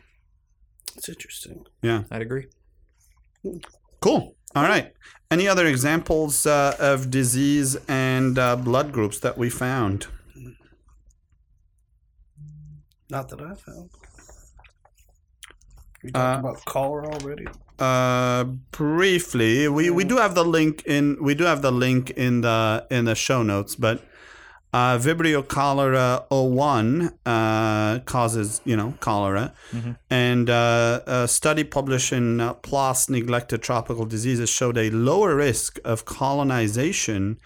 [0.96, 1.66] It's interesting.
[1.82, 2.48] Yeah, I'd agree.
[4.02, 4.36] cool.
[4.56, 4.94] All right.
[5.32, 10.08] Any other examples uh, of disease and uh, blood groups that we found?
[13.10, 13.90] Not that I found.
[16.04, 17.46] We talked Uh, about cholera already.
[17.80, 22.42] Uh, briefly, we, we do have the link in we do have the link in
[22.42, 24.04] the in the show notes, but
[24.74, 29.54] uh, Vibrio cholera 01 uh, causes you know cholera,
[30.10, 35.80] and uh, a study published in uh, PLOS Neglected Tropical Diseases showed a lower risk
[35.86, 37.40] of colonization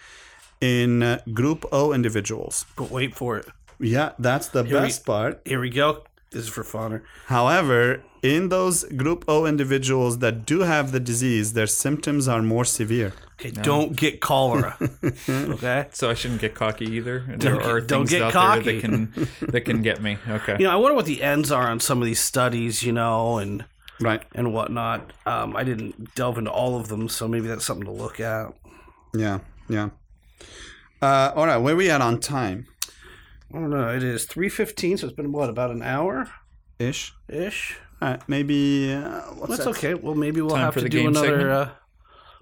[0.59, 2.65] in uh, Group O individuals.
[2.75, 3.45] But wait for it.
[3.79, 5.41] Yeah, that's the we- best part.
[5.45, 6.03] Here we go.
[6.33, 7.01] This is for Fauner.
[7.27, 12.65] However, in those Group O individuals that do have the disease, their symptoms are more
[12.65, 13.13] severe.
[13.39, 14.77] Okay, don't get cholera.
[15.29, 15.87] okay.
[15.91, 17.23] So I shouldn't get cocky either.
[17.27, 18.63] There Don't are get- don't things get out cocky.
[18.63, 20.17] there that can that can get me.
[20.27, 20.55] Okay.
[20.59, 23.37] You know, I wonder what the ends are on some of these studies, you know,
[23.37, 23.65] and
[23.99, 24.23] Right.
[24.33, 25.11] and whatnot.
[25.25, 28.53] Um, I didn't delve into all of them, so maybe that's something to look at.
[29.13, 29.39] Yeah.
[29.69, 29.89] Yeah.
[31.01, 31.57] Uh, all right.
[31.57, 32.65] Where we at on time?
[33.53, 33.89] I don't know.
[33.95, 36.29] It is three fifteen, so it's been what about an hour
[36.79, 37.13] Ish.
[37.29, 37.77] ish.
[38.01, 38.21] All right.
[38.27, 38.91] Maybe.
[38.91, 39.69] Uh, what's That's that?
[39.77, 39.93] okay.
[39.93, 41.51] Well, maybe we'll Time have to do another.
[41.51, 41.69] Uh,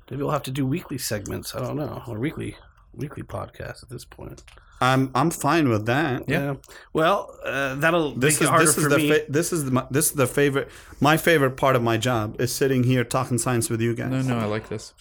[0.10, 1.54] maybe we'll have to do weekly segments.
[1.54, 2.56] I don't know, or weekly
[2.94, 4.44] weekly podcast at this point.
[4.80, 6.28] I'm I'm fine with that.
[6.28, 6.56] Yeah.
[6.94, 9.12] Well, uh, that'll This make is it harder this is for the me.
[9.12, 12.52] fa- this is the, this is the favorite my favorite part of my job is
[12.56, 14.10] sitting here talking science with you guys.
[14.10, 14.94] No, no, I like this.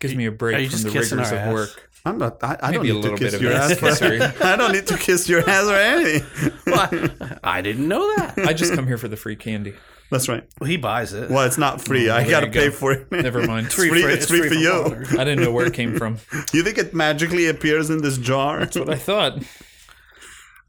[0.00, 1.52] Gives me a break from the rigors of ass?
[1.52, 1.89] work.
[2.04, 2.42] I'm not.
[2.42, 3.78] I, I don't Maybe a need to little kiss bit of your ass.
[3.78, 4.44] For.
[4.44, 6.52] I don't need to kiss your ass or anything.
[6.66, 7.08] Well,
[7.42, 8.38] I didn't know that.
[8.38, 9.74] I just come here for the free candy.
[10.10, 10.44] That's right.
[10.60, 11.30] Well, he buys it.
[11.30, 12.08] Well, it's not free.
[12.08, 12.72] I gotta you pay go.
[12.72, 13.10] for it.
[13.12, 13.66] Never mind.
[13.66, 13.90] It's free.
[13.90, 14.70] It's free, for you.
[14.70, 15.18] Fauner.
[15.18, 16.18] I didn't know where it came from.
[16.52, 18.60] You think it magically appears in this jar?
[18.60, 19.42] That's what I thought.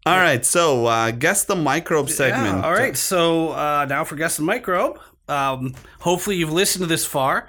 [0.05, 0.45] All right.
[0.45, 2.57] So, uh, guess the microbe segment.
[2.57, 2.97] Yeah, all right.
[2.97, 4.99] So uh, now for guess the microbe.
[5.27, 7.47] Um, hopefully you've listened to this far.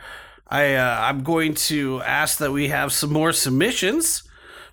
[0.52, 4.22] I uh, I'm going to ask that we have some more submissions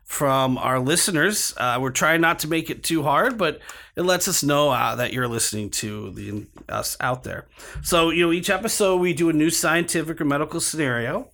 [0.04, 1.54] from our listeners.
[1.56, 3.62] Uh, we're trying not to make it too hard, but
[3.96, 7.48] it lets us know uh, that you're listening to the us out there.
[7.82, 11.30] So you know, each episode we do a new scientific or medical scenario.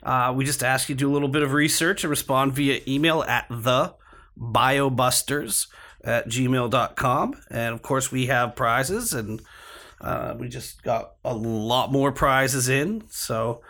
[0.00, 2.80] Uh, we just ask you to do a little bit of research and respond via
[2.86, 3.94] email at the
[4.38, 5.66] biobusters
[6.04, 7.34] at gmail.com.
[7.50, 9.42] And of course, we have prizes, and
[10.00, 13.02] uh, we just got a lot more prizes in.
[13.10, 13.60] So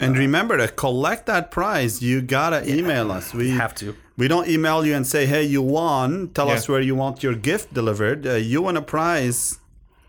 [0.00, 2.02] And remember to collect that prize.
[2.02, 3.34] You gotta email us.
[3.34, 3.94] We have to.
[4.16, 6.30] we don't email you and say, "Hey, you won.
[6.34, 6.54] Tell Yeah.
[6.54, 9.58] us where you want your gift delivered." Uh, you won a prize.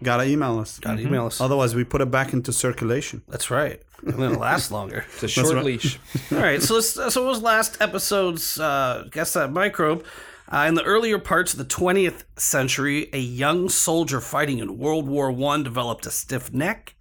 [0.03, 0.79] Gotta email us.
[0.79, 1.39] Got to email us.
[1.39, 3.21] Otherwise, we put it back into circulation.
[3.27, 3.79] That's right.
[4.03, 5.05] And then it lasts longer.
[5.13, 5.63] It's a short right.
[5.65, 5.99] leash.
[6.31, 10.03] All right, so let's, so it was last episode's uh, guess that microbe.
[10.51, 15.07] Uh, in the earlier parts of the 20th century, a young soldier fighting in World
[15.07, 16.93] War I developed a stiff neck,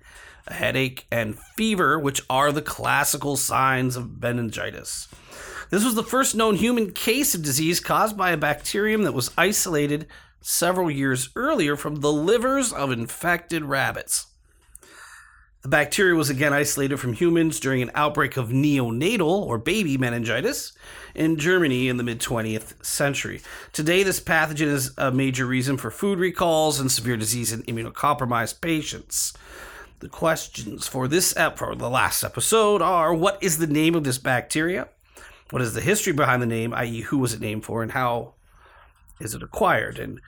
[0.46, 5.08] a headache, and fever, which are the classical signs of meningitis.
[5.70, 9.32] This was the first known human case of disease caused by a bacterium that was
[9.36, 10.06] isolated
[10.40, 14.26] several years earlier from the livers of infected rabbits.
[15.62, 20.72] The bacteria was again isolated from humans during an outbreak of neonatal or baby meningitis
[21.14, 23.42] in Germany in the mid 20th century.
[23.74, 28.62] Today, this pathogen is a major reason for food recalls and severe disease in immunocompromised
[28.62, 29.34] patients.
[29.98, 34.04] The questions for this ep- for the last episode are: What is the name of
[34.04, 34.88] this bacteria?
[35.50, 38.32] What is the history behind the name, i.e., who was it named for, and how
[39.20, 39.98] is it acquired?
[39.98, 40.22] And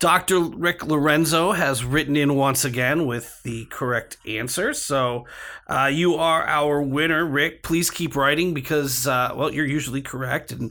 [0.00, 0.38] Dr.
[0.40, 4.72] Rick Lorenzo has written in once again with the correct answer.
[4.72, 5.26] So
[5.66, 7.64] uh, you are our winner, Rick.
[7.64, 10.70] Please keep writing because, uh, well, you're usually correct, and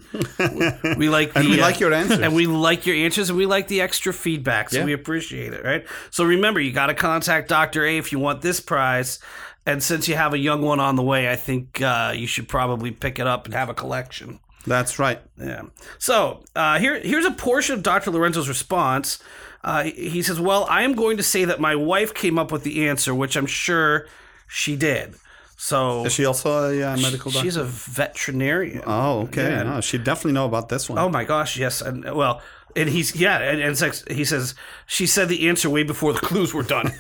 [0.97, 2.19] we like the, And we uh, like your answers.
[2.19, 4.86] and we like your answers, and we like the extra feedback, so Yeah.
[4.86, 5.63] we appreciate it.
[5.63, 5.86] Right.
[6.09, 7.84] So remember, you got to contact Dr.
[7.86, 9.19] A if you want this prize.
[9.65, 12.47] And since you have a young one on the way, I think uh, you should
[12.47, 14.39] probably pick it up and have a collection.
[14.68, 15.20] That's right.
[15.39, 15.63] Yeah.
[15.97, 18.11] So uh, here, here's a portion of Dr.
[18.11, 19.20] Lorenzo's response.
[19.63, 22.63] Uh, he says, "Well, I am going to say that my wife came up with
[22.63, 24.07] the answer, which I'm sure
[24.47, 25.15] she did.
[25.59, 27.43] So Is she also a uh, medical doctor?
[27.43, 28.84] she's a veterinarian.
[28.86, 29.49] oh, okay.
[29.49, 29.78] Yeah.
[29.78, 30.99] Oh, she definitely know about this one.
[30.99, 31.82] Oh my gosh, yes.
[31.82, 32.41] And well,
[32.78, 34.53] and he's yeah, and, and like, he says
[34.86, 36.91] she said the answer way before the clues were done.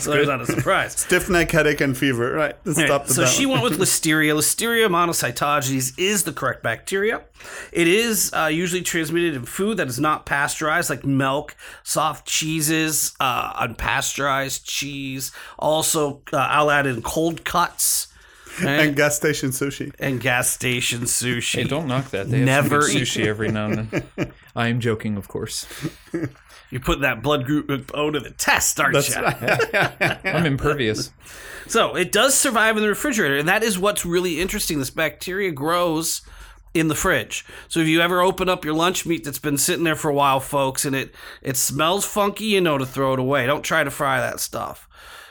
[0.00, 0.98] so that's not a surprise.
[0.98, 2.32] Stiff neck, headache, and fever.
[2.32, 2.56] Right.
[2.64, 4.34] Let's so she went with Listeria.
[4.34, 7.22] Listeria monocytogenes is the correct bacteria.
[7.70, 13.14] It is uh, usually transmitted in food that is not pasteurized, like milk, soft cheeses,
[13.20, 15.32] uh, unpasteurized cheese.
[15.58, 18.08] Also, uh, I'll add in cold cuts
[18.64, 19.92] and gas station sushi.
[19.98, 21.62] and gas station sushi.
[21.62, 22.30] Hey, don't knock that.
[22.30, 24.32] They Never some good eat- sushi every now and then.
[24.56, 25.66] I am joking, of course.
[26.70, 29.22] You put that blood group O to the test, aren't That's you?
[29.22, 30.18] right.
[30.26, 31.10] I'm impervious.
[31.66, 34.78] So it does survive in the refrigerator, and that is what's really interesting.
[34.78, 36.22] This bacteria grows
[36.74, 37.46] in the fridge.
[37.68, 40.14] So if you ever open up your lunch meat that's been sitting there for a
[40.14, 43.46] while, folks, and it it smells funky, you know to throw it away.
[43.46, 44.86] Don't try to fry that stuff.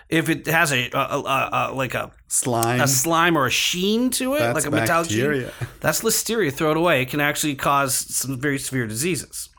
[0.09, 2.81] If it has a, a, a, a like a Slime.
[2.81, 5.47] a slime or a sheen to it, That's like a metallic sheen,
[5.79, 6.51] that's listeria.
[6.51, 7.01] Throw it away.
[7.01, 9.49] It can actually cause some very severe diseases.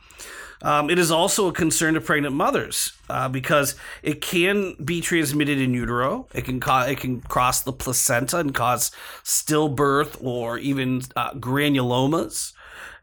[0.61, 5.59] Um, it is also a concern to pregnant mothers uh, because it can be transmitted
[5.59, 6.27] in utero.
[6.35, 8.91] It can ca- it can cross the placenta and cause
[9.23, 12.53] stillbirth or even uh, granulomas,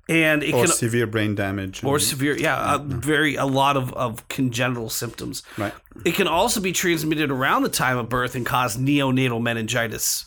[0.07, 1.83] and it or can severe brain damage.
[1.83, 5.73] or severe yeah uh, very a lot of, of congenital symptoms Right.
[6.05, 10.25] it can also be transmitted around the time of birth and cause neonatal meningitis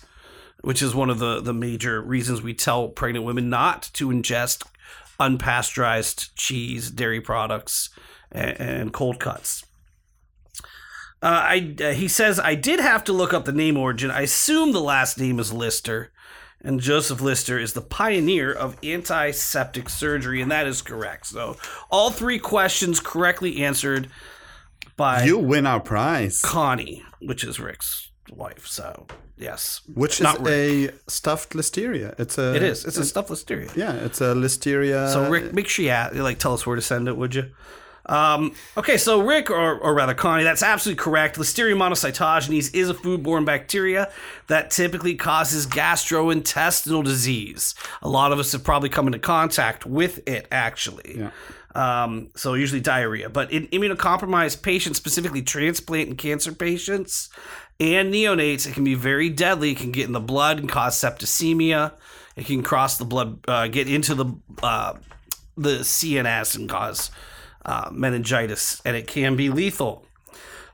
[0.62, 4.64] which is one of the, the major reasons we tell pregnant women not to ingest
[5.20, 7.90] unpasteurized cheese dairy products
[8.32, 9.64] and, and cold cuts
[11.20, 14.08] uh, I, uh, he says I did have to look up the name origin.
[14.08, 16.12] I assume the last name is Lister,
[16.62, 21.26] and Joseph Lister is the pioneer of antiseptic surgery, and that is correct.
[21.26, 21.56] So
[21.90, 24.08] all three questions correctly answered
[24.96, 28.66] by You win our prize, Connie, which is Rick's wife.
[28.66, 29.06] So
[29.36, 32.18] yes, which is Not a stuffed listeria.
[32.18, 32.54] It's a.
[32.54, 32.84] it is.
[32.84, 33.74] It's a stuffed listeria.
[33.76, 35.12] Yeah, it's a listeria.
[35.12, 37.50] So Rick, make sure you like tell us where to send it, would you?
[38.08, 41.36] Um, okay, so Rick, or, or rather Connie, that's absolutely correct.
[41.36, 44.10] Listeria monocytogenes is a foodborne bacteria
[44.46, 47.74] that typically causes gastrointestinal disease.
[48.02, 51.18] A lot of us have probably come into contact with it, actually.
[51.18, 51.30] Yeah.
[51.74, 57.28] Um, so usually diarrhea, but in immunocompromised patients, specifically transplant and cancer patients
[57.78, 59.72] and neonates, it can be very deadly.
[59.72, 61.92] It can get in the blood and cause septicemia.
[62.36, 64.94] It can cross the blood, uh, get into the uh,
[65.56, 67.10] the CNS and cause
[67.68, 70.04] uh, meningitis, and it can be lethal.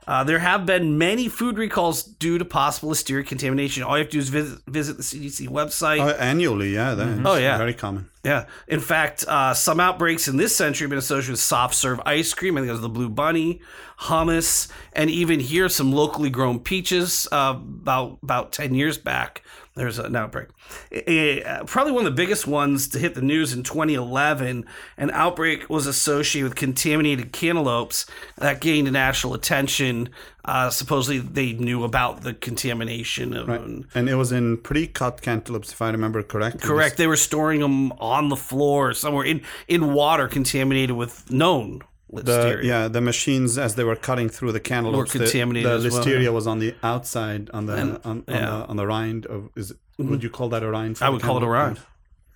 [0.07, 3.81] Uh, there have been many food recalls due to possible listeria contamination.
[3.81, 5.99] All you have to do is visit, visit the CDC website.
[5.99, 6.93] Oh, annually, yeah.
[6.93, 7.57] That's Oh, yeah.
[7.57, 8.07] Very common.
[8.23, 8.45] Yeah.
[8.67, 12.35] In fact, uh, some outbreaks in this century have been associated with soft serve ice
[12.35, 12.55] cream.
[12.55, 13.61] I think it was the Blue Bunny,
[14.01, 17.27] hummus, and even here some locally grown peaches.
[17.31, 19.41] Uh, about about ten years back,
[19.75, 20.47] there's an outbreak.
[20.91, 21.01] Eh,
[21.43, 24.65] eh, probably one of the biggest ones to hit the news in 2011.
[24.97, 28.05] An outbreak was associated with contaminated cantaloupes
[28.37, 30.09] that gained national attention.
[30.45, 33.49] Uh, supposedly, they knew about the contamination of.
[33.49, 36.61] And it was in pre-cut cantaloupes, if I remember correctly.
[36.61, 36.95] Correct.
[36.95, 41.81] They were storing them on the floor somewhere in, in water contaminated with known
[42.11, 46.03] The, yeah, the machines as they were cutting through the cantaloupes, the- The, as well,
[46.03, 46.29] listeria yeah.
[46.29, 48.35] was on the outside, on the on, on, yeah.
[48.35, 48.45] Mm-hmm.
[48.45, 49.49] the on the rind of.
[49.55, 50.97] Is would you call that a rind?
[50.97, 51.79] for I would call it a rind.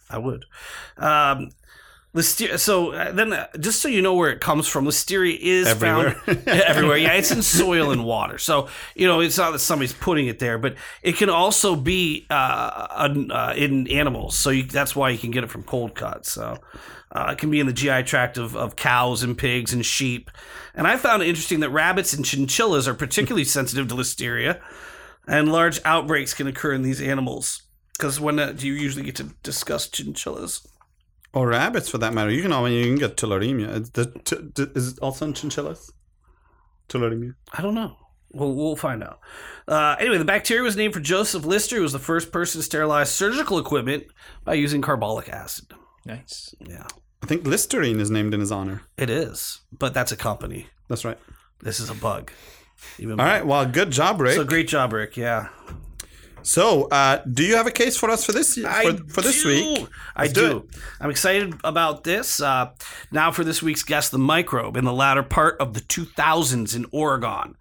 [0.10, 0.46] I would.
[0.98, 1.52] Um,
[2.14, 2.58] listeria.
[2.58, 6.12] So uh, then, uh, just so you know where it comes from, listeria is Everywhere.
[6.12, 6.98] found everywhere.
[6.98, 8.38] Yeah, it's in soil and water.
[8.38, 12.26] So you know, it's not that somebody's putting it there, but it can also be
[12.30, 14.36] uh, uh, in animals.
[14.38, 16.32] So you, that's why you can get it from cold cuts.
[16.32, 16.58] So.
[17.12, 20.30] Uh, it can be in the GI tract of, of cows and pigs and sheep.
[20.76, 24.62] And I found it interesting that rabbits and chinchillas are particularly sensitive to listeria,
[25.28, 27.64] and large outbreaks can occur in these animals.
[27.98, 30.68] Because when uh, do you usually get to discuss chinchillas?
[31.34, 32.32] Or rabbits, for that matter.
[32.32, 33.92] You can I mean, you can get tularemia.
[33.94, 35.92] The, t- t- is it also in chinchillas?
[36.88, 37.36] Tularemia.
[37.54, 37.96] I don't know.
[38.32, 39.20] We'll, we'll find out.
[39.68, 42.64] Uh, anyway, the bacteria was named for Joseph Lister, who was the first person to
[42.64, 44.06] sterilize surgical equipment
[44.44, 45.66] by using carbolic acid.
[46.06, 46.54] Nice.
[46.60, 46.86] Yeah,
[47.24, 48.82] I think Listerine is named in his honor.
[48.98, 50.68] it is, but that's a company.
[50.88, 51.18] That's right.
[51.62, 52.32] This is a bug.
[52.98, 53.46] Even All right.
[53.46, 54.36] Well, good job, Rick.
[54.36, 55.18] So great job, Rick.
[55.18, 55.50] Yeah.
[56.42, 59.50] So, uh, do you have a case for us for this for, for this do.
[59.50, 59.88] week?
[60.16, 60.68] I do do.
[61.00, 62.42] I'm excited about this.
[62.42, 62.72] Uh,
[63.12, 66.86] now for this week's guest, the microbe in the latter part of the 2000s in
[66.92, 67.56] Oregon.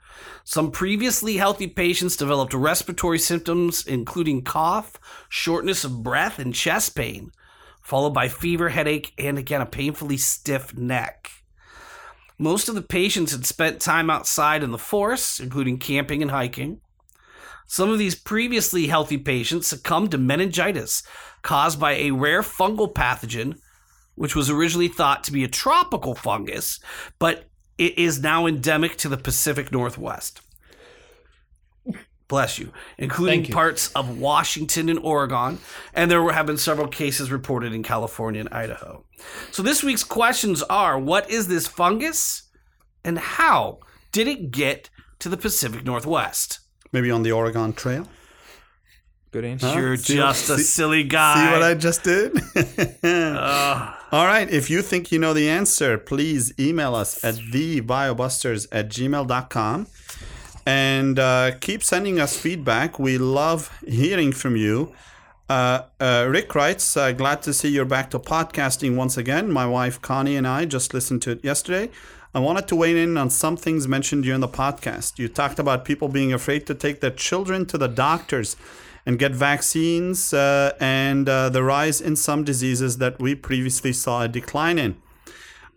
[0.45, 4.95] Some previously healthy patients developed respiratory symptoms, including cough,
[5.29, 7.33] shortness of breath, and chest pain,
[7.83, 11.31] followed by fever, headache, and again, a painfully stiff neck.
[12.39, 16.81] Most of the patients had spent time outside in the forest, including camping and hiking.
[17.71, 21.03] Some of these previously healthy patients succumbed to meningitis
[21.43, 23.59] caused by a rare fungal pathogen,
[24.15, 26.81] which was originally thought to be a tropical fungus,
[27.19, 27.45] but
[27.77, 30.41] it is now endemic to the Pacific Northwest.
[32.27, 33.55] Bless you, including you.
[33.55, 35.59] parts of Washington and Oregon,
[35.93, 39.05] and there have been several cases reported in California and Idaho.
[39.51, 42.43] So this week's questions are: What is this fungus,
[43.05, 44.91] and how did it get
[45.21, 46.61] to the Pacific Northwest?
[46.93, 48.07] Maybe on the Oregon Trail.
[49.31, 49.67] Good answer.
[49.67, 49.79] Huh?
[49.79, 51.35] You're See- just a see- silly guy.
[51.47, 52.33] See what I just did?
[53.05, 53.95] Ugh.
[54.11, 54.49] All right.
[54.49, 59.87] If you think you know the answer, please email us at thebiobusters at gmail.com
[60.65, 62.99] and uh, keep sending us feedback.
[62.99, 64.95] We love hearing from you.
[65.49, 69.51] Uh, uh, Rick writes, uh, glad to see you're back to podcasting once again.
[69.51, 71.91] My wife Connie and I just listened to it yesterday.
[72.39, 75.19] I wanted to weigh in on some things mentioned during the podcast.
[75.19, 78.55] You talked about people being afraid to take their children to the doctors
[79.05, 84.23] and get vaccines uh, and uh, the rise in some diseases that we previously saw
[84.23, 85.03] a decline in.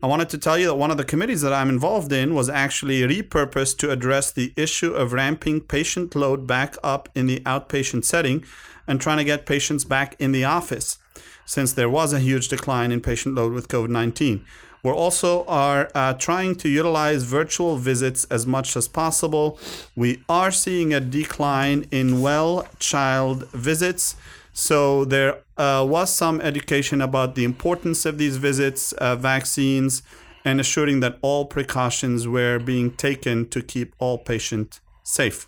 [0.03, 2.47] I wanted to tell you that one of the committees that I'm involved in was
[2.47, 8.05] actually repurposed to address the issue of ramping patient load back up in the outpatient
[8.05, 8.45] setting
[8.85, 10.99] and trying to get patients back in the office
[11.43, 14.45] since there was a huge decline in patient load with COVID 19.
[14.83, 19.59] We're also are uh, trying to utilize virtual visits as much as possible.
[19.95, 24.15] We are seeing a decline in well child visits.
[24.53, 30.03] So there uh, was some education about the importance of these visits, uh, vaccines,
[30.43, 35.47] and assuring that all precautions were being taken to keep all patients safe.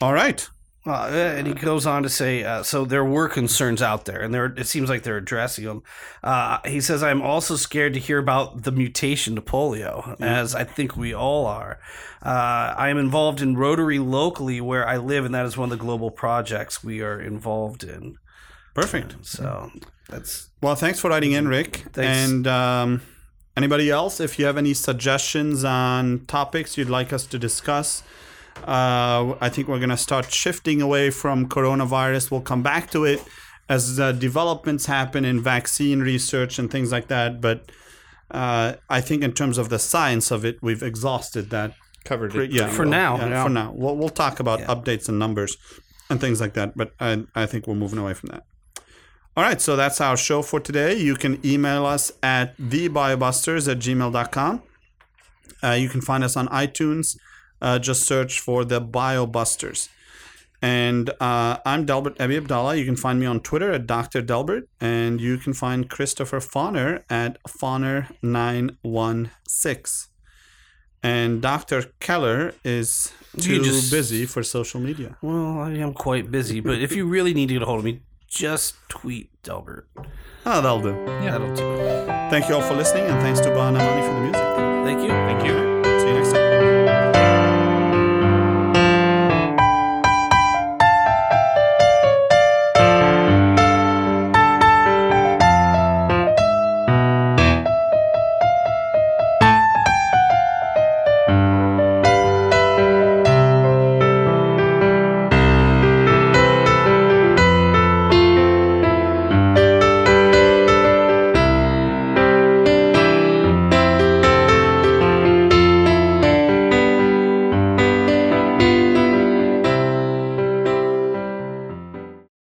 [0.00, 0.48] All right.
[0.86, 4.20] Well, uh, and he goes on to say, uh, so there were concerns out there,
[4.20, 5.82] and there it seems like they're addressing them.
[6.22, 10.64] Uh, he says, "I'm also scared to hear about the mutation to polio, as I
[10.64, 11.78] think we all are.
[12.24, 15.78] Uh, I am involved in Rotary locally where I live, and that is one of
[15.78, 18.16] the global projects we are involved in.
[18.74, 19.16] Perfect.
[19.22, 19.70] So
[20.08, 21.84] that's Well, thanks for writing in, Rick.
[21.92, 22.30] Thanks.
[22.30, 23.02] And um,
[23.56, 28.02] anybody else, if you have any suggestions on topics you'd like us to discuss,
[28.66, 32.30] uh, I think we're going to start shifting away from coronavirus.
[32.30, 33.22] We'll come back to it
[33.68, 37.40] as uh, developments happen in vaccine research and things like that.
[37.40, 37.70] But
[38.30, 41.74] uh, I think in terms of the science of it, we've exhausted that.
[42.04, 42.52] Covered Pre- it.
[42.52, 43.42] yeah, For well, now, yeah, yeah.
[43.42, 44.66] For now, we'll we'll talk about Yeah.
[44.66, 45.56] updates and numbers
[46.08, 46.74] and things like that.
[46.76, 48.44] But I I think we're moving away from that.
[49.36, 50.96] All right, so that's our show for today.
[50.96, 54.62] You can email us at thebiobusters at gmail.com.
[55.62, 57.16] Uh, you can find us on iTunes.
[57.60, 59.88] Uh, just search for the BioBusters.
[60.60, 62.74] And uh, I'm Delbert Abi Abdallah.
[62.76, 64.20] You can find me on Twitter at Dr.
[64.22, 64.68] Delbert.
[64.80, 70.06] And you can find Christopher Fauner at Fauner916.
[71.02, 71.84] And Dr.
[72.00, 75.16] Keller is too just- busy for social media.
[75.22, 77.84] well, I am quite busy, but if you really need to get a hold of
[77.84, 79.86] me, just tweet Delbert.
[80.44, 80.96] Oh, that'll do.
[81.22, 81.62] Yeah, That'll do.
[82.30, 84.42] Thank you all for listening, and thanks to Bahaa Naamani for the music.
[84.84, 85.08] Thank you.
[85.08, 85.77] Thank you.